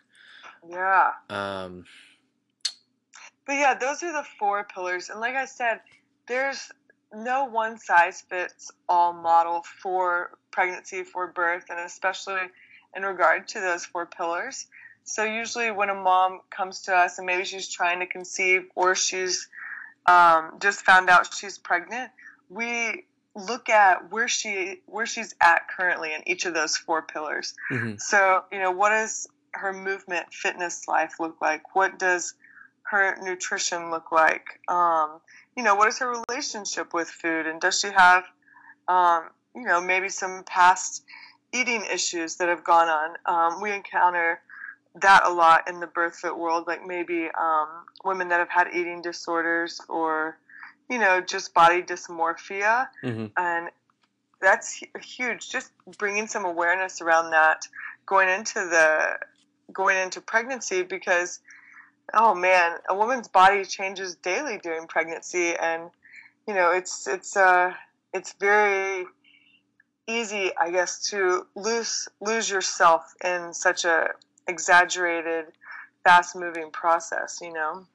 [0.68, 1.12] Yeah.
[1.30, 1.86] Um,
[3.46, 5.10] But yeah, those are the four pillars.
[5.10, 5.82] And like I said,
[6.28, 6.72] there's
[7.14, 12.42] no one size fits all model for pregnancy, for birth, and especially
[12.96, 14.68] in regard to those four pillars.
[15.04, 18.96] So usually when a mom comes to us and maybe she's trying to conceive or
[18.96, 19.48] she's
[20.06, 22.12] um, just found out she's pregnant,
[22.50, 27.54] we look at where she where she's at currently in each of those four pillars.
[27.72, 27.98] Mm-hmm.
[27.98, 31.76] So, you know, what does her movement fitness life look like?
[31.76, 32.34] What does
[32.84, 34.60] her nutrition look like?
[34.68, 35.20] Um,
[35.56, 37.48] you know, what is her relationship with food?
[37.48, 38.24] And does she have,
[38.88, 41.04] um, you know, maybe some past
[41.54, 43.16] eating issues that have gone on?
[43.26, 44.42] Um, we encounter
[44.96, 47.68] that a lot in the birth fit world, like maybe um,
[48.04, 50.38] women that have had eating disorders or,
[50.90, 52.88] you know, just body dysmorphia.
[53.04, 53.28] Mm-hmm.
[53.38, 53.70] And
[54.42, 55.50] that's huge.
[55.50, 57.68] Just bringing some awareness around that
[58.06, 59.18] going into the
[59.72, 61.40] going into pregnancy because
[62.14, 65.90] oh man, a woman's body changes daily during pregnancy, and
[66.48, 67.74] you know it's it's uh
[68.14, 69.06] it's very
[70.08, 74.10] easy, I guess, to lose lose yourself in such a
[74.48, 75.46] exaggerated,
[76.04, 77.40] fast moving process.
[77.42, 77.86] You know.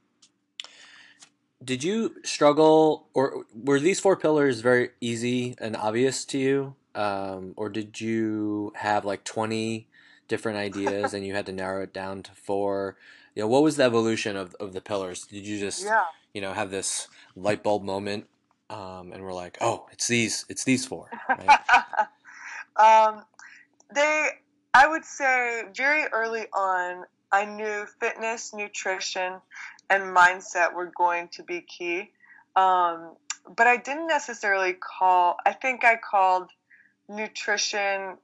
[1.64, 7.54] Did you struggle, or were these four pillars very easy and obvious to you, um,
[7.56, 9.88] or did you have like twenty
[10.28, 12.96] different ideas and you had to narrow it down to four?
[13.36, 15.26] you know, what was the evolution of, of the pillars?
[15.26, 16.04] Did you just, Yeah.
[16.32, 17.06] you know, have this
[17.36, 18.26] light bulb moment,
[18.70, 21.60] um, and we're like, oh, it's these, it's these four, right?
[22.76, 23.24] um,
[23.94, 24.30] they,
[24.76, 29.40] I would say, very early on, I knew fitness, nutrition,
[29.88, 32.10] and mindset were going to be key.
[32.56, 33.16] Um,
[33.56, 35.38] but I didn't necessarily call.
[35.46, 36.50] I think I called
[37.08, 38.18] nutrition.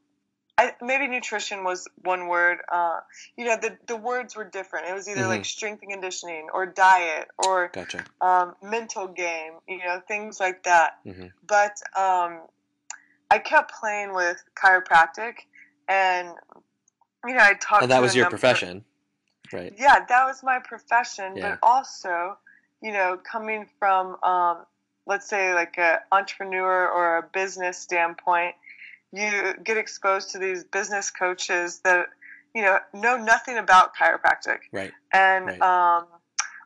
[0.58, 2.58] I, maybe nutrition was one word.
[2.70, 3.00] Uh,
[3.38, 4.88] you know, the the words were different.
[4.88, 5.46] It was either like Mhm.
[5.46, 8.04] strength and conditioning, or diet, or Gotcha.
[8.20, 9.54] um, mental game.
[9.66, 10.98] You know, things like that.
[11.04, 12.42] hmm But um,
[13.30, 15.34] I kept playing with chiropractic,
[15.88, 16.28] and
[17.26, 17.82] you know, I talked.
[17.82, 18.84] And that was your number- profession,
[19.52, 19.72] right?
[19.78, 21.50] yeah, that was my profession, Yeah.
[21.50, 22.36] but also,
[22.80, 24.66] you know, coming from, um,
[25.06, 28.56] let's say, like an entrepreneur or a business standpoint,
[29.12, 32.06] you get exposed to these business coaches that,
[32.54, 34.92] you know, know nothing about chiropractic, Right.
[35.12, 35.60] and Right.
[35.62, 36.06] um,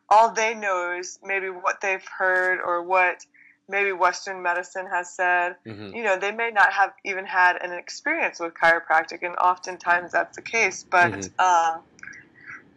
[0.08, 3.26] all they know is maybe what they've heard or what
[3.68, 5.56] maybe Western medicine has said.
[5.64, 10.12] hmm You know, they may not have even had an experience with chiropractic, and oftentimes
[10.12, 10.84] that's the case.
[10.90, 11.40] But Mhm.
[11.40, 11.82] um,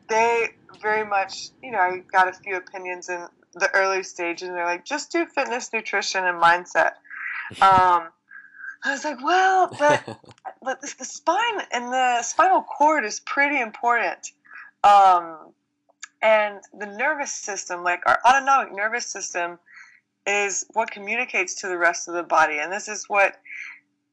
[0.08, 0.48] they
[0.82, 4.66] very much, you know, I got a few opinions in the early stages, and they're
[4.66, 6.94] like, just do fitness, nutrition, and mindset.
[7.62, 8.10] Um,
[8.84, 10.04] I was like, well, but
[10.62, 14.32] but the, the spine and the spinal cord is pretty important.
[14.84, 15.54] Um,
[16.22, 19.58] and the nervous system, like our autonomic nervous system,
[20.30, 23.40] is what communicates to the rest of the body, and this is what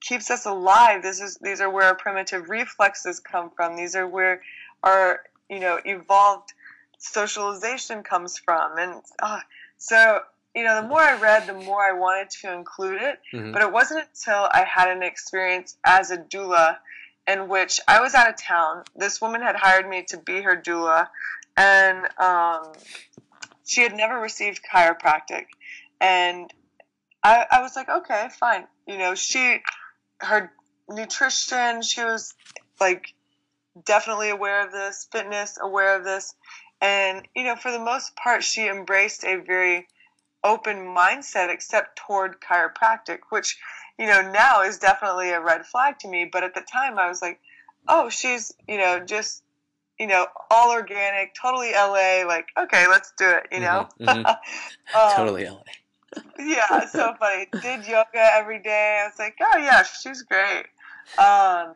[0.00, 1.02] keeps us alive.
[1.02, 3.76] This is these are where our primitive reflexes come from.
[3.76, 4.40] These are where
[4.82, 6.52] our you know evolved
[6.98, 9.40] socialization comes from, and uh,
[9.76, 10.20] so
[10.54, 13.20] you know the more I read, the more I wanted to include it.
[13.32, 13.52] Mhm.
[13.52, 16.78] But it wasn't until I had an experience as a doula
[17.26, 18.84] in which I was out of town.
[18.94, 21.08] This woman had hired me to be her doula,
[21.58, 22.72] and um,
[23.64, 25.46] she had never received chiropractic.
[26.00, 26.52] And
[27.22, 28.66] I, I was like, okay, fine.
[28.86, 29.58] You know, she,
[30.20, 30.52] her
[30.88, 32.34] nutrition, she was
[32.80, 33.14] like
[33.84, 36.34] definitely aware of this, fitness, aware of this.
[36.80, 39.86] And, you know, for the most part, she embraced a very
[40.44, 43.58] open mindset except toward chiropractic, which,
[43.98, 46.28] you know, now is definitely a red flag to me.
[46.30, 47.40] But at the time, I was like,
[47.88, 49.42] oh, she's, you know, just,
[49.98, 53.88] you know, all organic, totally LA, like, okay, let's do it, you know?
[54.00, 54.36] Mhm, mhm.
[54.94, 55.62] Um, totally LA.
[56.38, 57.46] Yeah, so funny.
[57.60, 59.00] Did yoga every day.
[59.02, 60.66] I was like, oh yeah, she's great.
[61.18, 61.74] Um,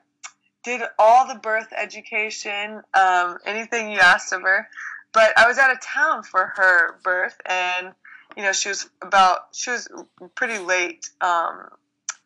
[0.63, 4.69] did all the birth education, um, anything you asked of her.
[5.13, 7.93] But I was out of town for her birth, and
[8.37, 9.89] you know she was about she was
[10.37, 11.69] pretty late um,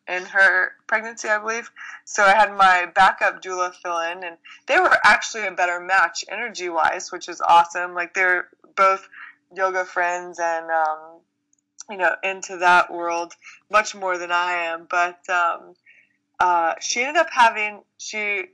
[0.07, 1.71] in her pregnancy, I believe.
[2.03, 6.25] So I had my backup doula fill in, and they were actually a better match
[6.29, 7.95] energy wise, which is awesome.
[7.95, 9.07] Like they're both
[9.55, 11.14] yoga friends and um,
[11.89, 13.33] you know into that world
[13.71, 14.87] much more than I am.
[14.89, 15.73] But um,
[16.39, 18.45] uh, she ended up having she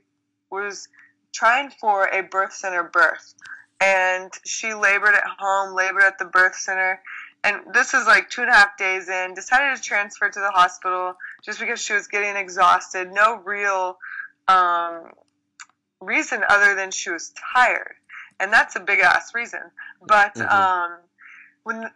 [0.50, 0.88] was
[1.32, 3.34] trying for a birth center birth,
[3.80, 7.00] and she labored at home, labored at the birth center.
[7.44, 10.50] And this is like two and a half days in, decided to transfer to the
[10.50, 13.10] hospital just because she was getting exhausted.
[13.10, 13.98] No real
[14.46, 15.10] um,
[16.00, 17.94] reason other than she was tired.
[18.38, 19.60] And that's a big ass reason.
[20.06, 20.52] But Mhm.
[20.52, 20.98] um,
[21.64, 21.90] when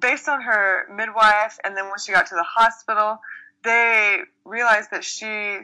[0.00, 3.18] based on her midwife and then when she got to the hospital
[3.64, 5.58] they realized that she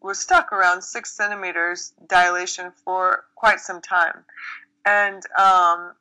[0.00, 4.24] was stuck around six centimeters dilation for quite some time
[4.86, 5.92] and um,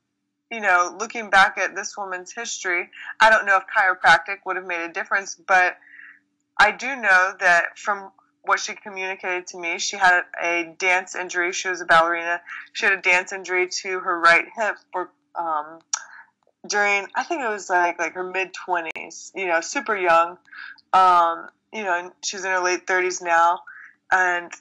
[0.54, 4.68] you know, looking back at this woman's history, I don't know if chiropractic would have
[4.68, 5.78] made a difference, but
[6.60, 8.12] I do know that from
[8.44, 11.54] what she communicated to me, she had a dance injury.
[11.54, 12.40] She was a ballerina.
[12.74, 15.80] She had a dance injury to her right hip for um,
[16.68, 19.32] during I think it was like like her mid twenties.
[19.36, 20.38] You know, super young.
[20.92, 23.62] Um, you know, she's in her late thirties now,
[24.12, 24.52] and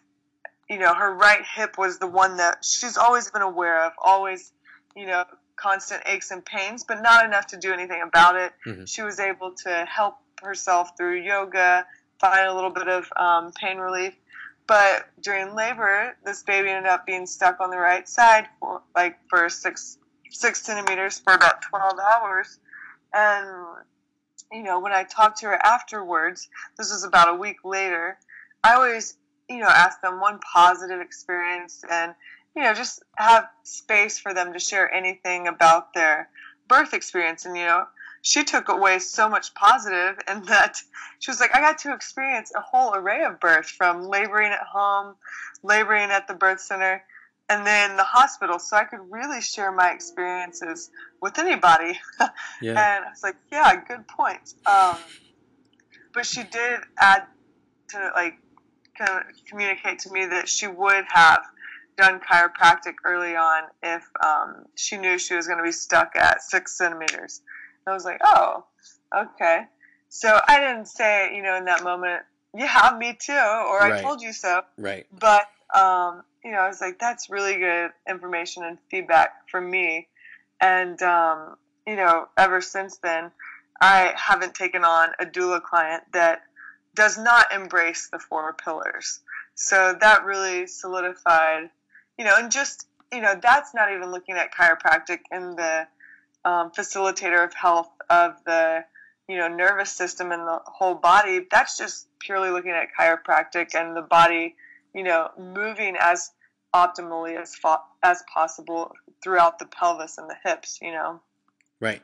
[0.68, 3.92] you know, her right hip was the one that she's always been aware of.
[3.98, 4.52] Always,
[4.96, 5.24] you know,
[5.56, 8.52] constant aches and pains, but not enough to do anything about it.
[8.66, 8.84] Mm-hmm.
[8.86, 11.86] She was able to help herself through yoga,
[12.18, 14.14] find a little bit of um, pain relief.
[14.66, 19.18] But during labor, this baby ended up being stuck on the right side for like
[19.28, 19.98] for six
[20.32, 22.58] six centimeters for about twelve hours.
[23.12, 23.46] And
[24.50, 28.18] you know, when I talked to her afterwards, this was about a week later.
[28.64, 29.16] I always,
[29.48, 32.14] you know, ask them one positive experience and
[32.54, 36.28] you know, just have space for them to share anything about their
[36.68, 37.46] birth experience.
[37.46, 37.84] And, you know,
[38.20, 40.76] she took away so much positive and that
[41.18, 44.60] she was like, I got to experience a whole array of birth from laboring at
[44.60, 45.14] home,
[45.62, 47.02] laboring at the birth center,
[47.48, 48.58] and then the hospital.
[48.58, 51.98] So I could really share my experiences with anybody.
[52.60, 52.70] Yeah.
[52.70, 54.54] and I was like, yeah, good point.
[54.66, 54.96] Um,
[56.14, 57.24] but she did add
[57.88, 58.34] to like
[58.96, 61.42] kind of communicate to me that she would have
[61.96, 66.42] done chiropractic early on if um, she knew she was going to be stuck at
[66.42, 67.42] six centimeters.
[67.86, 68.64] I was like, oh,
[69.16, 69.64] okay.
[70.08, 72.22] So I didn't say, you know, in that moment,
[72.56, 73.94] yeah, me too, or right.
[73.94, 74.62] I told you so.
[74.78, 75.06] Right.
[75.18, 80.08] But, um, you know, I was like, that's really good information and feedback for me.
[80.60, 83.30] And, um, you know, ever since then,
[83.80, 86.42] I haven't taken on a doula client that
[86.94, 89.20] does not embrace the four pillars.
[89.54, 91.70] So that really solidified
[92.18, 95.86] you know, and just you know, that's not even looking at chiropractic and the
[96.44, 98.84] um, facilitator of health of the
[99.28, 101.46] you know nervous system and the whole body.
[101.50, 104.54] That's just purely looking at chiropractic and the body,
[104.94, 106.30] you know, moving as
[106.74, 110.78] optimally as fo- as possible throughout the pelvis and the hips.
[110.80, 111.20] You know.
[111.80, 112.02] Right.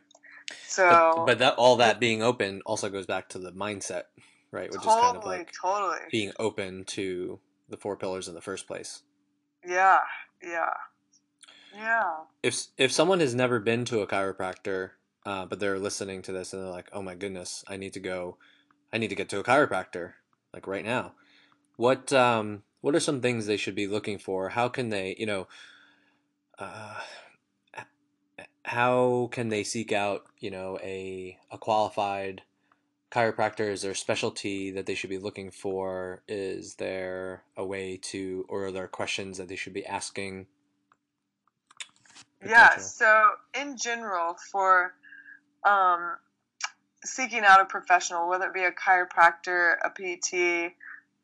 [0.66, 4.04] So, but, but that all that being open also goes back to the mindset,
[4.50, 4.70] right?
[4.70, 8.40] Which totally, is kind of like totally being open to the four pillars in the
[8.40, 9.02] first place.
[9.66, 10.00] Yeah,
[10.42, 10.70] yeah,
[11.74, 12.14] yeah.
[12.42, 14.90] If if someone has never been to a chiropractor,
[15.26, 18.00] uh, but they're listening to this and they're like, "Oh my goodness, I need to
[18.00, 18.38] go,
[18.92, 20.12] I need to get to a chiropractor
[20.52, 21.12] like right now."
[21.76, 24.50] What um what are some things they should be looking for?
[24.50, 25.48] How can they, you know,
[26.58, 27.00] uh,
[28.64, 32.42] how can they seek out, you know, a a qualified
[33.10, 33.70] chiropractor?
[33.70, 36.22] Is there a specialty that they should be looking for?
[36.28, 40.46] Is there a way to, or are there questions that they should be asking?
[42.46, 44.94] Yeah, so in general, for
[45.64, 46.16] um,
[47.04, 50.72] seeking out a professional, whether it be a chiropractor, a PT,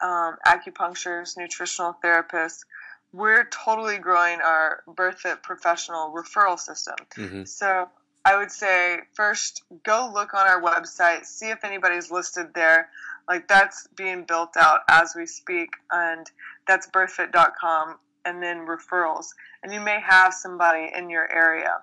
[0.00, 2.64] um, acupuncturist, nutritional therapist,
[3.12, 6.96] we're totally growing our BirthFit professional referral system.
[7.16, 7.44] Mm-hmm.
[7.44, 7.88] So
[8.24, 12.88] I would say first go look on our website, see if anybody's listed there.
[13.28, 16.30] Like that's being built out as we speak, and
[16.66, 19.28] that's birthfit.com, and then referrals.
[19.62, 21.76] And you may have somebody in your area.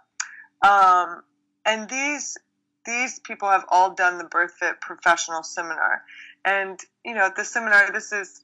[0.62, 1.24] Um,
[1.65, 2.38] and these
[2.86, 6.04] these people have all done the BirthFit professional seminar.
[6.45, 8.41] And you know, the seminar, this is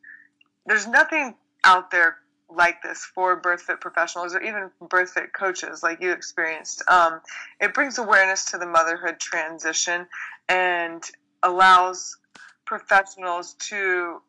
[0.65, 2.17] there's nothing out there
[2.49, 6.83] like this for BirthFit professionals or even BirthFit coaches like you experienced.
[6.87, 7.21] Um,
[7.59, 10.07] it brings awareness to the motherhood transition
[10.47, 11.03] and
[11.43, 12.17] allows
[12.65, 14.21] professionals to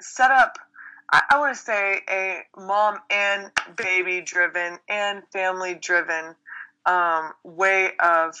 [0.00, 0.58] set up,
[1.12, 6.34] I, I want to say, a mom and baby driven and family driven
[6.86, 8.36] um, way of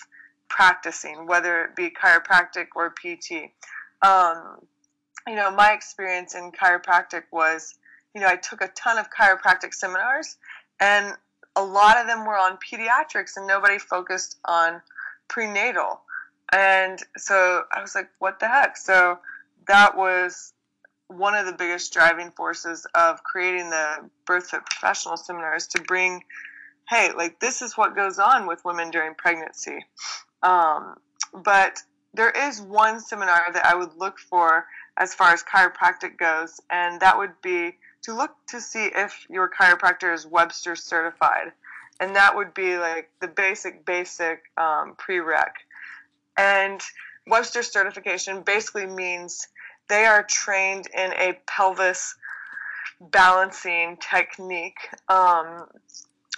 [0.48, 3.50] practicing, whether it be chiropractic or PT.
[4.02, 4.58] Um,
[5.26, 7.74] you know, my experience in chiropractic was
[8.14, 10.36] you know, I took a ton of chiropractic seminars,
[10.80, 11.14] and
[11.56, 14.80] a lot of them were on pediatrics, and nobody focused on
[15.28, 16.00] prenatal.
[16.52, 18.76] And so I was like, what the heck?
[18.76, 19.18] So
[19.66, 20.52] that was
[21.08, 26.22] one of the biggest driving forces of creating the BirthFit professional seminars to bring,
[26.88, 29.84] hey, like this is what goes on with women during pregnancy.
[30.42, 30.96] Um,
[31.32, 31.82] but
[32.14, 34.66] there is one seminar that I would look for
[34.96, 39.48] as far as chiropractic goes, and that would be to look to see if your
[39.48, 41.52] chiropractor is Webster certified.
[42.00, 45.52] And that would be like the basic, basic um, prereq.
[46.36, 46.80] And
[47.26, 49.48] Webster certification basically means
[49.88, 52.14] they are trained in a pelvis
[53.00, 55.66] balancing technique um,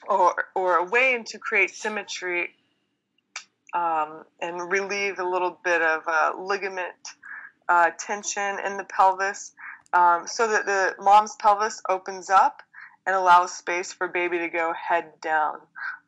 [0.08, 2.50] or, or a way to create symmetry
[3.74, 7.15] um, and relieve a little bit of uh, ligament
[7.68, 9.52] uh, tension in the pelvis
[9.92, 12.62] um, so that the mom's pelvis opens up
[13.06, 15.58] and allows space for baby to go head down.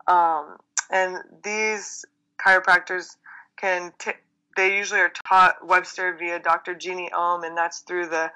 [0.07, 0.57] Um,
[0.91, 2.05] and these
[2.45, 3.17] chiropractors
[3.57, 4.13] can, t-
[4.57, 6.75] they usually are taught Webster via Dr.
[6.75, 8.31] Jeanne Ohm, and that's through the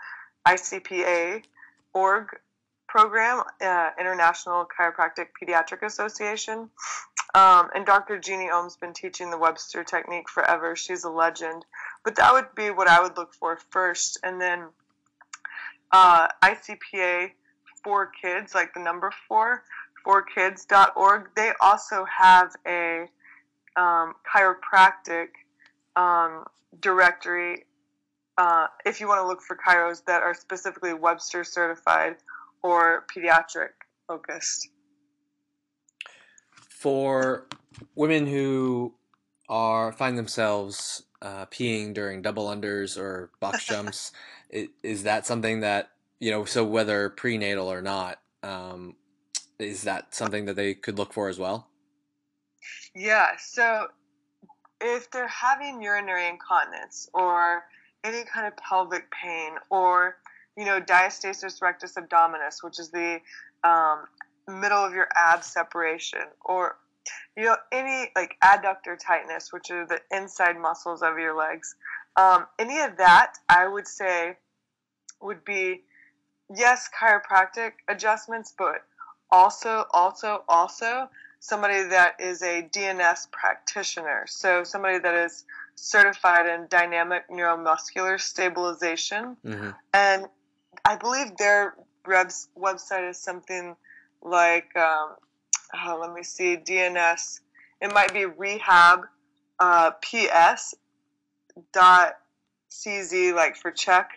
[0.46, 1.42] ICPA
[1.92, 2.28] org
[2.88, 6.70] program, uh, International Chiropractic Pediatric Association.
[7.34, 8.18] Um, and Dr.
[8.18, 10.76] Jeanne Ohm's been teaching the Webster technique forever.
[10.76, 11.64] She's a legend.
[12.04, 14.18] But that would be what I would look for first.
[14.22, 14.68] And then
[15.92, 17.30] uh, ICPA
[17.84, 19.62] for kids, like the number four,
[20.02, 23.06] for forkids.org, they also have a
[23.76, 25.28] um, chiropractic
[25.96, 26.44] um,
[26.80, 27.66] directory
[28.38, 32.16] uh, if you want to look for chiros that are specifically Webster certified
[32.62, 33.70] or pediatric
[34.08, 34.68] focused.
[36.68, 37.46] For
[37.94, 38.94] women who
[39.48, 44.12] are find themselves uh, peeing during double unders or box jumps,
[44.50, 46.44] it, is that something that you know?
[46.44, 48.96] So whether prenatal or not, um,
[49.58, 51.68] is that something that they could look for as well?
[52.94, 53.28] Yeah.
[53.38, 53.86] So
[54.80, 57.64] if they're having urinary incontinence or
[58.04, 60.16] any kind of pelvic pain or
[60.56, 63.20] you know diastasis rectus abdominis which is the
[63.64, 64.04] um,
[64.48, 66.76] middle of your ab separation or
[67.36, 71.74] you know any like adductor tightness which are the inside muscles of your legs
[72.16, 74.36] um, any of that i would say
[75.20, 75.82] would be
[76.54, 78.84] yes chiropractic adjustments but
[79.30, 81.08] also also also
[81.40, 85.44] somebody that is a dns practitioner so somebody that is
[85.74, 89.36] certified in dynamic neuromuscular stabilization.
[89.44, 89.70] Mm-hmm.
[89.92, 90.26] And
[90.84, 91.74] I believe their
[92.06, 93.76] website is something
[94.22, 95.16] like, um,
[95.74, 97.40] oh, let me see, DNS.
[97.80, 99.00] It might be rehab
[99.58, 100.74] uh, ps
[101.72, 102.14] dot
[102.70, 104.10] cz like for check.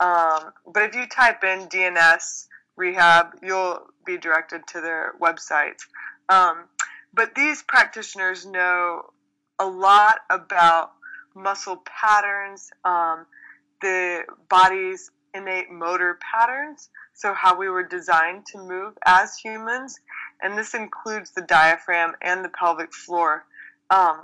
[0.00, 2.46] Um, but if you type in DNS
[2.76, 5.80] rehab, you'll be directed to their website.
[6.28, 6.64] Um,
[7.14, 9.02] but these practitioners know
[9.58, 10.92] a lot about
[11.34, 13.26] muscle patterns, um,
[13.80, 20.00] the body's innate motor patterns, so how we were designed to move as humans,
[20.42, 23.44] and this includes the diaphragm and the pelvic floor.
[23.90, 24.20] Um,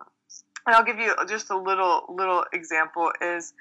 [0.67, 3.55] and I'll give you just a little little example is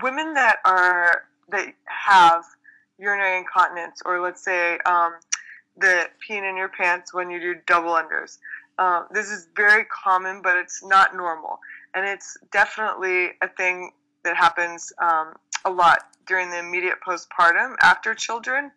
[0.00, 2.44] women that are that have
[2.98, 5.14] urinary incontinence, or let's say um,
[5.76, 8.38] the peeing in your pants when you do double unders.
[8.78, 11.58] Uh, this is very common, but it's not normal
[11.94, 13.92] and it's definitely a thing
[14.24, 18.70] that happens um, a lot during the immediate postpartum after children.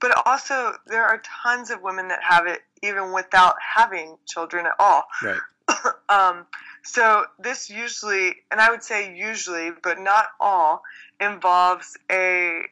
[0.00, 4.72] But also, there are tons of women that have it even without having children at
[4.78, 5.04] all.
[5.22, 5.40] Right.
[6.08, 6.46] um,
[6.82, 10.82] so this usually, and I would say usually, but not all,
[11.20, 12.62] involves a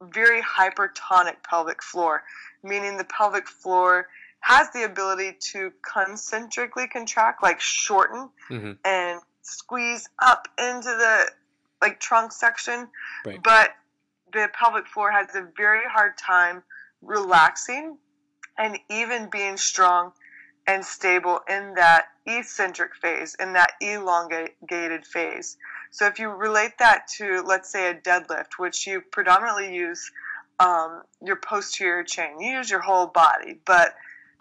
[0.00, 2.22] very hypertonic pelvic floor,
[2.62, 4.08] meaning the pelvic floor
[4.40, 8.72] has the ability to concentrically contract, like shorten mm-hmm.
[8.84, 11.30] and squeeze up into the
[11.80, 12.88] like trunk section.
[13.24, 13.42] Right.
[13.42, 13.70] But
[14.32, 16.62] the pelvic floor has a very hard time
[17.02, 17.98] relaxing
[18.58, 20.12] and even being strong
[20.66, 25.56] and stable in that eccentric phase, in that elongated phase.
[25.90, 30.10] So if you relate that to, let's say, a deadlift, which you predominantly use
[30.60, 33.94] um, your posterior chain, you use your whole body, but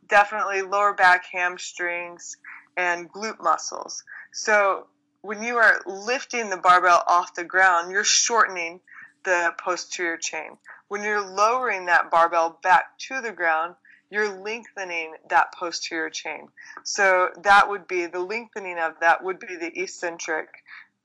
[0.08, 2.38] definitely lower back hamstrings
[2.78, 4.04] and glute muscles.
[4.32, 4.88] So
[5.22, 8.80] when you are lifting the barbell off the ground, you're shortening
[9.24, 10.58] the posterior chain.
[10.88, 13.76] When you're lowering that barbell back to the ground,
[14.10, 16.50] you're lengthening that posterior chain.
[16.84, 20.50] So that would be the lengthening of that would be the eccentric.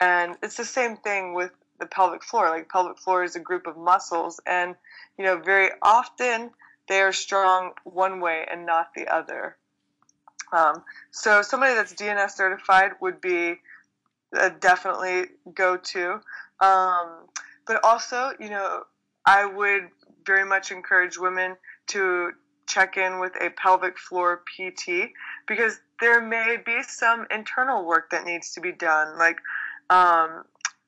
[0.00, 2.50] And it's the same thing with the pelvic floor.
[2.50, 4.74] Like pelvic floor is a group of muscles and
[5.18, 6.50] you know very often
[6.88, 9.56] they are strong one way and not the other.
[10.52, 13.56] Um, so somebody that's DNS certified would be
[14.36, 16.20] uh, definitely go to.
[16.60, 17.26] Um,
[17.66, 18.82] but also, you know,
[19.24, 19.88] I would
[20.24, 21.56] very much encourage women
[21.88, 22.32] to
[22.66, 25.10] check in with a pelvic floor PT
[25.46, 29.18] because there may be some internal work that needs to be done.
[29.18, 29.38] Like,
[29.90, 30.44] um,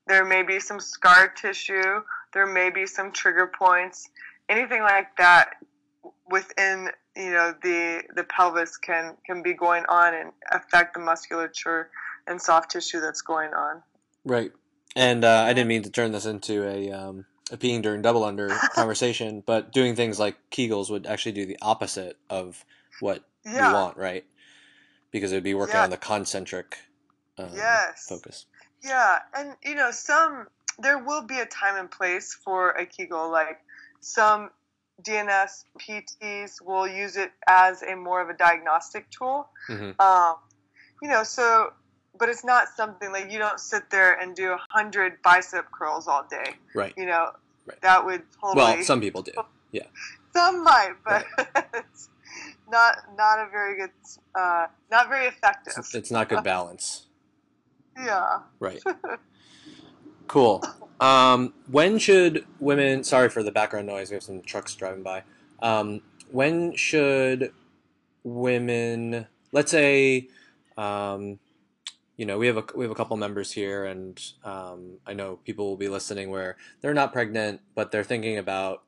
[0.06, 2.02] there may be some scar tissue,
[2.32, 4.08] there may be some trigger points,
[4.48, 5.50] anything like that
[6.30, 11.90] within you know the the pelvis can can be going on and affect the musculature
[12.26, 13.82] and soft tissue that's going on.
[14.24, 14.52] Right.
[14.98, 18.24] And uh, I didn't mean to turn this into a um, a peeing during double
[18.24, 22.64] under conversation, but doing things like Kegels would actually do the opposite of
[23.00, 23.68] what yeah.
[23.68, 24.24] you want, right?
[25.12, 25.84] Because it would be working yeah.
[25.84, 26.78] on the concentric
[27.38, 28.06] um, Yes.
[28.08, 28.46] focus.
[28.82, 30.48] Yeah, and you know, some
[30.80, 33.30] there will be a time and place for a Kegel.
[33.30, 33.60] Like
[34.00, 34.50] some
[35.04, 39.48] DNS PTs will use it as a more of a diagnostic tool.
[39.68, 40.34] hmm Um,
[41.00, 41.72] you know, so
[42.18, 46.08] but it's not something like you don't sit there and do a hundred bicep curls
[46.08, 46.54] all day.
[46.74, 46.92] Right.
[46.96, 47.30] You know,
[47.66, 47.80] Right.
[47.82, 48.56] that would totally.
[48.76, 49.32] Well, some people do.
[49.72, 49.84] Yeah.
[50.32, 51.26] Some might, but
[51.74, 52.08] it's
[52.70, 53.90] not not a very good,
[54.34, 55.74] uh, not very effective.
[55.76, 57.06] It's, it's not good balance.
[57.98, 58.40] yeah.
[58.58, 58.82] Right.
[60.26, 60.62] Cool.
[61.00, 63.04] Um, when should women?
[63.04, 64.10] Sorry for the background noise.
[64.10, 65.22] We have some trucks driving by.
[65.60, 67.52] Um, when should
[68.24, 69.26] women?
[69.52, 70.28] Let's say,
[70.76, 71.38] um,
[72.18, 75.36] you know, we have a we have a couple members here, and um, I know
[75.44, 78.82] people will be listening where they're not pregnant, but they're thinking about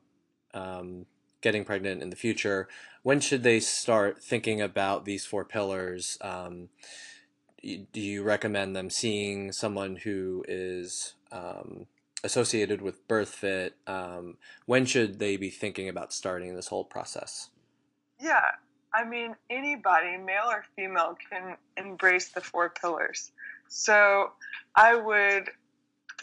[0.53, 1.07] um,
[1.41, 2.69] getting pregnant in the future.
[3.05, 6.19] When should they start thinking about these four pillars?
[6.21, 6.71] Um,
[7.63, 11.87] do you recommend them seeing someone who is um,
[12.25, 13.73] associated with BirthFit?
[13.87, 17.51] Um, when should they be thinking about starting this whole process?
[18.19, 18.51] Yeah,
[18.93, 23.33] I mean, anybody, male or female, can embrace the four pillars.
[23.69, 24.33] So
[24.75, 25.51] I would,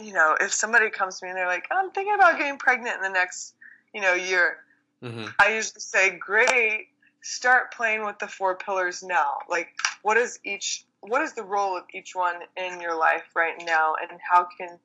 [0.01, 2.97] you know, if somebody comes to me and they're like, I'm thinking about getting pregnant
[2.97, 3.53] in the next,
[3.93, 4.57] you know, year,
[5.03, 5.25] Mm-hmm.
[5.39, 6.87] I usually say, great,
[7.21, 9.37] start playing with the four pillars now.
[9.49, 9.69] Like,
[10.01, 13.95] what is each, what is the role of each one in your life right now,
[14.01, 14.79] and how can,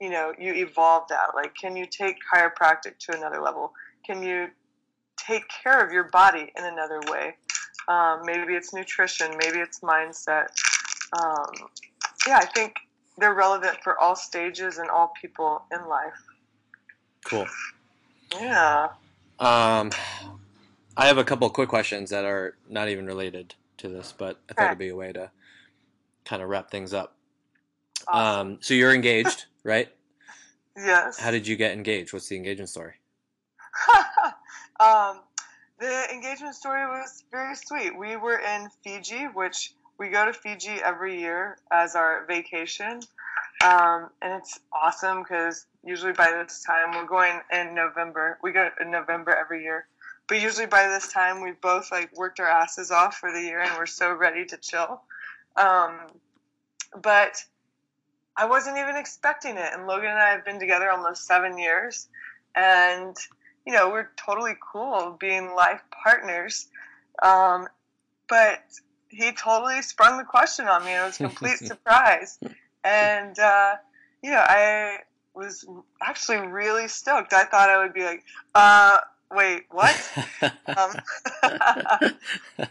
[0.00, 1.34] you know, you evolve that?
[1.34, 3.72] Like, can you take chiropractic to another level?
[4.06, 4.48] Can you
[5.18, 7.36] take care of your body in another way?
[7.88, 10.46] Um, maybe it's nutrition, maybe it's mindset.
[11.18, 11.46] Um,
[12.26, 12.74] yeah, I think
[13.16, 16.12] they're relevant for all stages and all people in life.
[17.24, 17.46] Cool.
[18.34, 18.88] Yeah.
[19.38, 19.90] Um,
[20.96, 24.54] I have a couple quick questions that are not even related to this, but I
[24.54, 24.66] thought Okay.
[24.66, 25.30] it'd be a way to
[26.24, 27.16] kind of wrap things up.
[28.06, 28.50] Awesome.
[28.52, 29.88] Um, so you're engaged, right?
[30.76, 31.18] yes.
[31.18, 32.12] How did you get engaged?
[32.12, 32.94] What's the engagement story?
[34.80, 35.20] um,
[35.78, 37.96] the engagement story was very sweet.
[37.96, 43.00] We were in Fiji, which we go to Fiji every year as our vacation.
[43.64, 48.38] Um, and it's awesome because usually by this time we're going in November.
[48.42, 49.86] We go in November every year.
[50.28, 53.60] But usually by this time we've both like worked our asses off for the year
[53.60, 55.00] and we're so ready to chill.
[55.56, 55.98] Um,
[57.02, 57.44] but
[58.36, 59.70] I wasn't even expecting it.
[59.72, 62.08] And Logan and I have been together almost seven years.
[62.54, 63.16] And
[63.68, 66.68] you know, we're totally cool being life partners.
[67.22, 67.68] Um,
[68.26, 68.60] but
[69.10, 70.96] he totally sprung the question on me.
[70.96, 72.38] It was a complete surprise.
[72.82, 73.74] And, uh,
[74.22, 75.00] you know, I
[75.34, 75.66] was
[76.00, 77.34] actually really stoked.
[77.34, 78.96] I thought I would be like, uh,
[79.30, 80.12] wait, what?
[80.42, 80.94] um,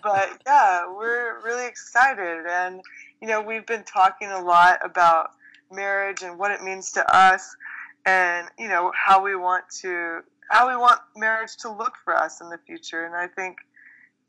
[0.01, 2.47] but yeah, we're really excited.
[2.49, 2.81] And,
[3.21, 5.29] you know, we've been talking a lot about
[5.71, 7.55] marriage and what it means to us
[8.07, 12.41] and, you know, how we want to how we want marriage to look for us
[12.41, 13.05] in the future.
[13.05, 13.57] And I think,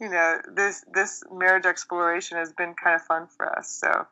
[0.01, 3.71] you know, this this marriage exploration has been kind of fun for us.
[3.71, 4.07] So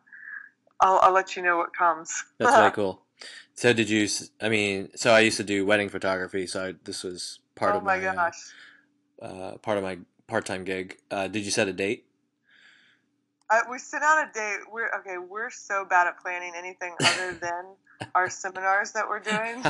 [0.81, 2.25] I'll, I'll let you know what comes.
[2.39, 3.03] That's really cool.
[3.55, 4.07] So did you?
[4.43, 7.79] I mean, so I used to do wedding photography, so I, this was part oh
[7.79, 8.53] of my my, uh, gosh.
[9.23, 9.97] uh, part of my
[10.27, 10.99] part-time gig.
[11.11, 12.05] Uh, did you set a date?
[13.49, 14.59] Uh, we set out a date.
[14.71, 15.17] We're okay.
[15.17, 17.65] We're so bad at planning anything other than
[18.15, 19.65] our seminars that we're doing.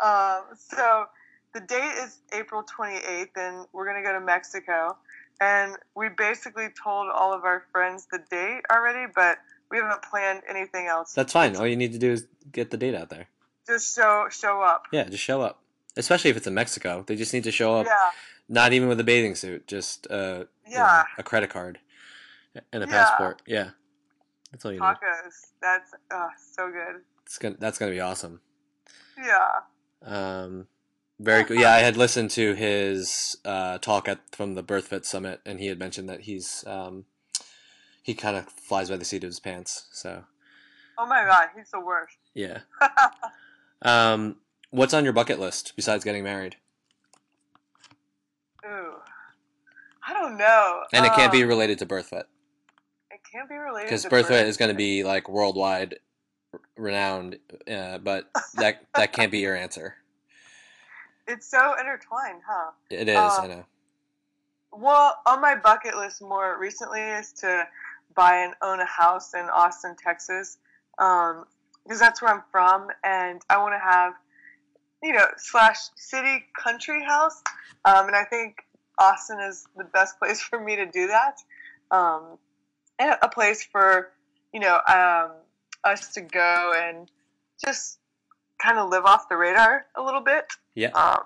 [0.00, 1.06] Um, so
[1.54, 4.96] the date is April 28th, and we're gonna go to Mexico.
[5.40, 9.38] And we basically told all of our friends the date already, but
[9.70, 11.12] we haven't planned anything else.
[11.12, 11.54] That's fine.
[11.54, 13.28] All you need to do is get the date out there.
[13.66, 14.86] Just show show up.
[14.92, 15.60] Yeah, just show up.
[15.96, 17.86] Especially if it's in Mexico, they just need to show up.
[17.86, 18.10] Yeah,
[18.48, 21.04] Not even with a bathing suit, just uh, you know, yeah.
[21.18, 21.78] a credit card
[22.72, 22.92] and a Yeah.
[22.92, 23.42] passport.
[23.46, 23.70] Yeah,
[24.50, 24.86] that's all you need.
[24.86, 25.52] Tacos.
[25.62, 27.02] That's uh, so good.
[27.26, 28.40] It's gonna, that's gonna be awesome.
[29.16, 29.60] Yeah.
[30.02, 30.66] Um,
[31.20, 31.56] very cool.
[31.56, 35.66] Yeah, I had listened to his uh, talk at from the BirthFit Summit, and he
[35.66, 37.04] had mentioned that he's um,
[38.02, 39.88] he kind of flies by the seat of his pants.
[39.92, 40.24] So
[40.96, 42.16] Oh my god, he's the worst.
[42.34, 42.60] yeah.
[43.80, 44.38] Um,
[44.70, 46.56] what's on your bucket list besides getting married?
[48.66, 48.94] Ooh.
[50.06, 50.82] I don't know.
[50.92, 52.24] And it can't be Um, related to BirthFit
[53.12, 54.46] It can't be related because BirthFit birth.
[54.48, 56.00] is going to be like worldwide
[56.76, 57.38] renowned,
[57.70, 59.96] uh, but that that can't be your answer.
[61.26, 62.70] It's so intertwined, huh?
[62.90, 63.16] It is.
[63.16, 63.64] I Um, know.
[64.72, 67.66] Well, on my bucket list more recently is to
[68.14, 70.58] buy and own a house in Austin, Texas,
[70.98, 71.44] um,
[71.84, 74.14] because that's where I'm from, and I want to have,
[75.02, 77.42] you know, slash city country house,
[77.84, 78.64] um, and I think
[78.98, 81.36] Austin is the best place for me to do that,
[81.90, 82.38] um,
[82.98, 84.10] and a place for,
[84.52, 85.32] you know, um,
[85.84, 87.10] us to go and
[87.64, 87.98] just
[88.58, 90.44] kind of live off the radar a little bit.
[90.74, 90.90] Yeah.
[90.90, 91.20] Um,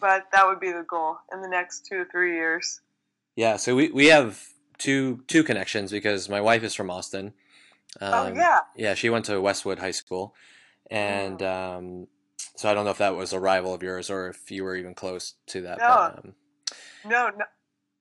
[0.00, 2.80] but that would be the goal in the next two three years.
[3.36, 4.42] Yeah, so we, we have
[4.78, 7.32] two two connections because my wife is from Austin.
[8.00, 8.60] Um, oh yeah.
[8.76, 10.34] Yeah, she went to Westwood High School,
[10.90, 12.06] and um,
[12.56, 14.76] so I don't know if that was a rival of yours or if you were
[14.76, 15.78] even close to that.
[15.78, 15.86] No.
[15.86, 16.34] But, um,
[17.04, 17.44] No, no.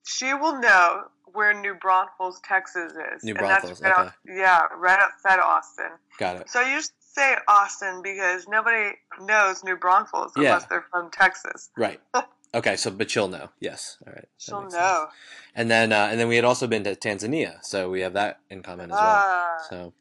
[0.06, 3.24] She will know where New Braunfels, Texas is.
[3.24, 4.02] New And that's Braunfels, right okay.
[4.08, 5.92] out- yeah, right outside Austin.
[6.18, 6.50] got it.
[6.50, 8.92] So you just say Austin because nobody
[9.22, 10.44] knows New Braunfels Yeah.
[10.56, 11.70] unless they're from Texas.
[11.78, 12.00] Right.
[12.52, 13.50] Okay, so but she'll know.
[13.60, 14.00] Yes.
[14.08, 14.28] All right.
[14.40, 14.82] She'll makes sense.
[14.84, 15.06] know.
[15.54, 18.40] And then uh, and then we had also been to Tanzania, so we have that
[18.50, 19.22] in common as well.
[19.24, 19.94] Ah, So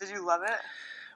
[0.00, 0.56] did you love it?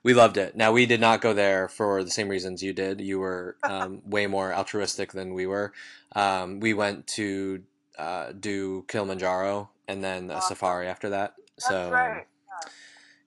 [0.03, 0.55] we loved it.
[0.55, 3.01] Now we did not go there for the same reasons you did.
[3.01, 5.73] You were um, way more altruistic than we were.
[6.15, 7.63] Um, we went to
[7.99, 10.57] uh, do Kilimanjaro and then a Awesome.
[10.57, 11.35] safari after that.
[11.57, 12.27] That's so um, right.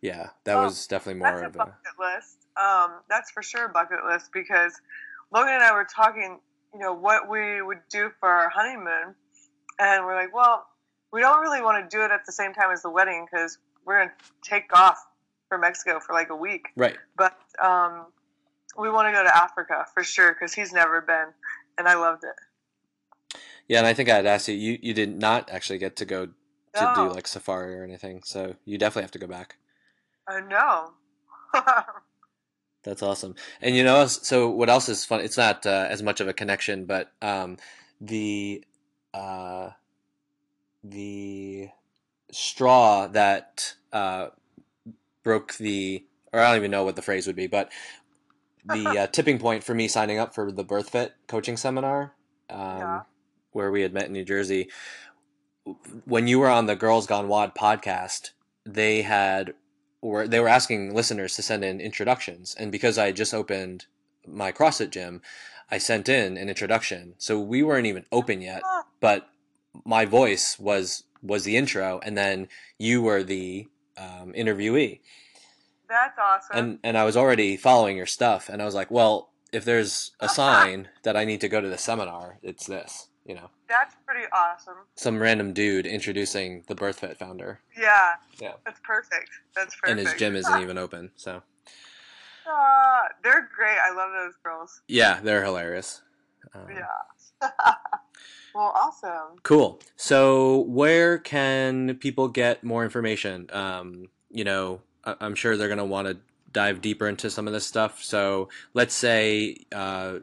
[0.02, 2.38] yeah, that Oh, was definitely more a of a bucket list.
[2.58, 4.74] Um, that's for sure a bucket list because
[5.32, 6.40] Logan and I were talking,
[6.74, 9.16] you know, what we would do for our honeymoon,
[9.80, 10.66] and we're like, well,
[11.12, 13.60] we don't really want to do it at the same time as the wedding because
[13.86, 14.14] we're gonna
[14.44, 14.98] take off
[15.48, 16.98] for Mexico for like a week, right.
[17.16, 18.08] but um,
[18.78, 21.28] we want to go to Africa for sure because he's never been,
[21.78, 22.36] and I loved it.
[23.68, 24.56] Yeah, and I think I had asked you.
[24.56, 26.94] You you did not actually get to go to No.
[26.94, 29.58] do like safari or anything, so you definitely have to go back.
[30.28, 30.92] I know.
[32.84, 33.36] That's awesome.
[33.62, 35.20] And you know, so what else is fun?
[35.22, 37.58] It's not uh, as much of a connection, but um,
[38.00, 38.64] the
[39.14, 39.72] uh,
[40.84, 41.70] the
[42.32, 44.28] straw that uh,
[45.24, 47.72] broke the, or I don't even know what the phrase would be, but
[48.66, 52.14] the uh, tipping point for me signing up for the BirthFit coaching seminar,
[52.50, 53.02] um, Yeah.
[53.58, 54.70] Where we had met in New Jersey.
[56.06, 58.30] When you were on the Girls Gone WOD podcast,
[58.66, 59.56] they had
[60.02, 63.86] or they were asking listeners to send in introductions and because i had just opened
[64.28, 65.22] my crossfit gym
[65.72, 68.62] i sent in an introduction so we weren't even open yet
[69.00, 69.30] but
[69.86, 72.48] my voice was was the intro and then
[72.78, 73.66] you were the
[73.98, 75.00] um, interviewee
[75.90, 76.58] That's awesome.
[76.58, 80.12] and and i was already following your stuff and i was like well if there's
[80.20, 83.96] a sign that i need to go to the seminar it's this you know That's
[84.06, 84.78] pretty awesome.
[84.96, 88.14] some random dude introducing the birthfit founder Yeah.
[88.40, 88.54] Yeah.
[88.66, 89.30] That's perfect.
[89.56, 89.90] That's perfect.
[89.90, 91.44] and his gym isn't even open so
[92.50, 93.78] Ah, they're great.
[93.78, 94.82] I love those girls.
[94.88, 96.02] yeah they're hilarious
[96.56, 97.50] um, Yeah.
[98.56, 99.38] well, awesome.
[99.44, 99.80] Cool.
[99.98, 103.48] So, where can people get more information?
[103.52, 106.18] Um, you know, I- I'm sure they're going to want to
[106.52, 108.02] dive deeper into some of this stuff.
[108.04, 110.20] So, let's say uh,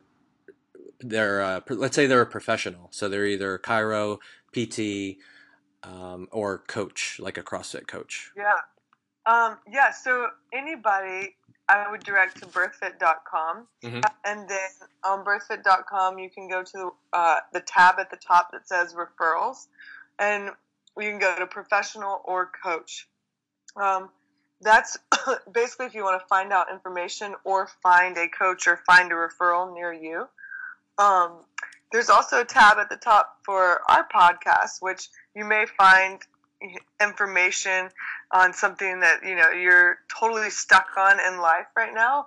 [1.08, 2.88] they're uh, let's say they're a professional.
[2.90, 4.18] So they're either chiro,
[4.52, 5.18] PT,
[5.82, 8.30] um, or coach, like a CrossFit coach.
[8.36, 8.52] Yeah.
[9.26, 11.36] Um, yeah, so anybody
[11.68, 13.68] I would direct to birthfit.com.
[13.82, 14.02] Mhm.
[14.24, 14.70] And then
[15.02, 18.94] on birthfit.com, you can go to the, uh, the tab at the top that says
[18.94, 19.68] referrals.
[20.18, 20.50] And
[20.96, 23.08] you can go to professional or coach.
[23.76, 24.10] Um,
[24.60, 24.98] that's
[25.52, 29.14] basically if you want to find out information or find a coach or find a
[29.14, 30.28] referral near you.
[30.98, 31.40] Um,
[31.92, 36.20] there's also a tab at the top for our podcast, which you may find
[37.00, 37.88] information
[38.30, 42.26] on something that you know you're totally stuck on in life right now.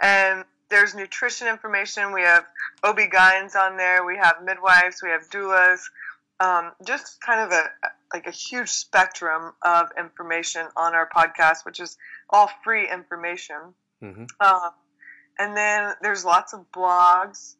[0.00, 2.12] And there's nutrition information.
[2.12, 2.44] We have
[2.82, 4.04] ob-gyns on there.
[4.04, 5.00] We have midwives.
[5.02, 5.80] We have doulas.
[6.38, 7.70] Um, just kind of a
[8.12, 11.96] like a huge spectrum of information on our podcast which is
[12.28, 13.56] all free information.
[14.00, 14.70] Hmm um,
[15.38, 17.54] and then there's lots of blogs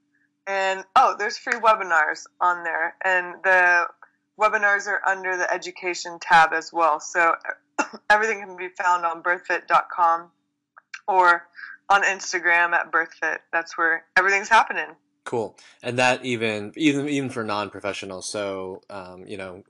[0.47, 2.95] and oh there's free webinars on there.
[3.05, 3.87] And the
[4.39, 7.01] webinars are under the education tab as well.
[7.01, 7.35] So
[8.11, 10.31] everything can be found on birthfit.com
[11.09, 11.49] or
[11.89, 13.39] on instagram at birthfit.
[13.53, 14.97] That's where everything's happening.
[15.25, 15.57] Cool.
[15.83, 19.65] And that even even even for non-professionals, so um, you know,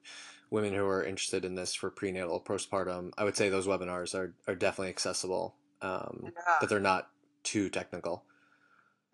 [0.51, 4.35] women who are interested in this for prenatal, postpartum, I would say those webinars are
[4.47, 6.31] are definitely accessible, um, yeah.
[6.61, 7.09] but they're not
[7.43, 8.25] too technical.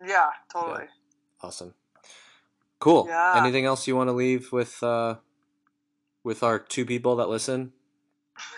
[0.05, 0.85] yeah totally
[1.43, 1.73] Awesome.
[2.79, 3.05] Cool.
[3.07, 3.33] Yeah.
[3.37, 5.15] Anything else you want to leave with uh,
[6.23, 7.73] with our two people that listen?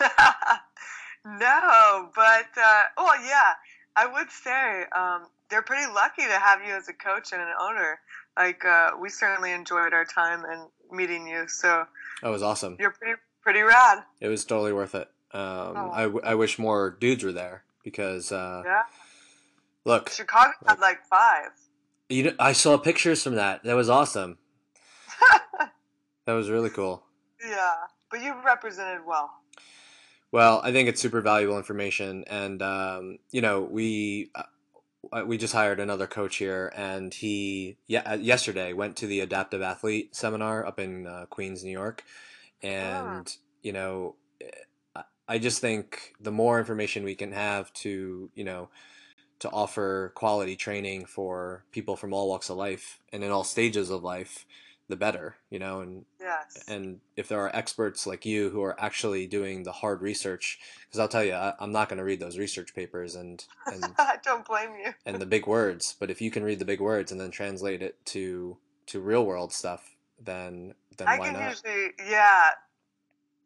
[1.24, 3.52] no, but uh, oh yeah,
[3.96, 7.48] I would say um, they're pretty lucky to have you as a coach and an
[7.60, 7.98] owner.
[8.36, 11.84] Like uh, we certainly enjoyed our time and meeting you, so
[12.22, 12.76] That was awesome.
[12.78, 14.02] you're pretty pretty rad.
[14.20, 15.08] It was totally worth it.
[15.32, 15.42] Um,
[15.76, 15.90] Oh.
[15.92, 18.82] I, w- I wish more dudes were there because uh, Yeah,
[19.84, 21.50] look, Chicago had like five.
[22.08, 23.62] You know, I saw pictures from that.
[23.64, 24.38] That was awesome.
[26.26, 27.04] That was really cool.
[27.40, 27.74] yeah,
[28.10, 29.30] but you represented well.
[30.32, 35.52] Well, I think it's super valuable information, and um, you know, we uh, we just
[35.54, 40.80] hired another coach here, and he yeah, yesterday went to the adaptive athlete seminar up
[40.80, 42.02] in uh, Queens, New York,
[42.60, 43.32] and
[43.62, 48.68] you know, eh, I just think the more information we can have to you know
[49.38, 53.90] to offer quality training for people from all walks of life and in all stages
[53.90, 54.46] of life
[54.88, 56.62] the better you know and yes.
[56.68, 61.00] and if there are experts like you who are actually doing the hard research because
[61.00, 64.18] i'll tell you I, am not going to read those research papers and and I
[64.22, 64.94] don't blame you.
[65.04, 67.82] and the big words but if you can read the big words and then translate
[67.82, 72.50] it to to real world stuff then then I why can not usually, yeah,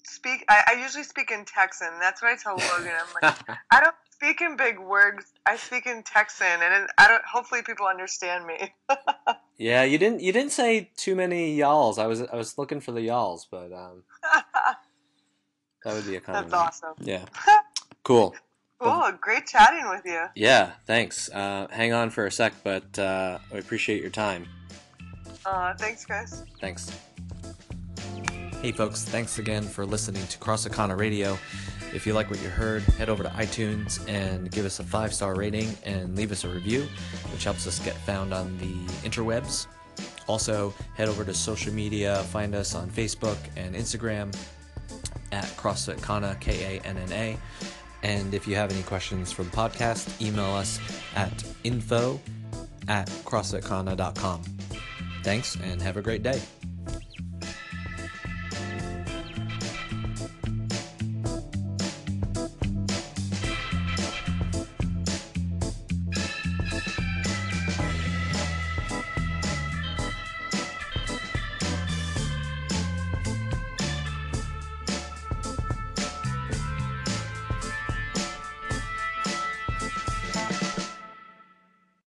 [0.05, 0.45] speak.
[0.49, 1.88] I, I usually speak in Texan.
[2.01, 2.93] That's what I tell Logan.
[2.95, 5.33] I'm like, I don't speak in big words.
[5.47, 7.25] I speak in Texan, and I don't.
[7.25, 8.75] Hopefully, people understand me.
[9.61, 12.93] yeah you didn't you didn't say too many y'alls i was i was looking for
[12.93, 14.03] the y'alls but um
[15.85, 16.95] that would be a That's awesome.
[16.99, 17.27] yeah
[18.03, 18.35] cool
[18.83, 19.12] Cool.
[19.21, 20.25] Great chatting with you.
[20.35, 21.29] Yeah, thanks.
[21.29, 24.47] Uh, hang on for a sec, but uh, I appreciate your time.
[25.45, 26.45] Uh, thanks, Chris.
[26.62, 26.91] Thanks.
[28.62, 31.39] Hey, folks, thanks again for listening to CrossFit Kanna Radio.
[31.93, 35.12] If you like what you heard, head over to iTunes and give us a five
[35.12, 36.86] star rating and leave us a review,
[37.32, 38.74] which helps us get found on the
[39.09, 39.66] interwebs.
[40.28, 44.34] Also, head over to social media, find us on Facebook and Instagram
[45.32, 47.38] at CrossFit Kanna, K A N N A.
[48.03, 50.80] And if you have any questions for the podcast, email us
[51.16, 52.20] at info
[52.88, 54.43] at crossfitkanna.com.
[55.22, 56.41] Thanks and have a great day.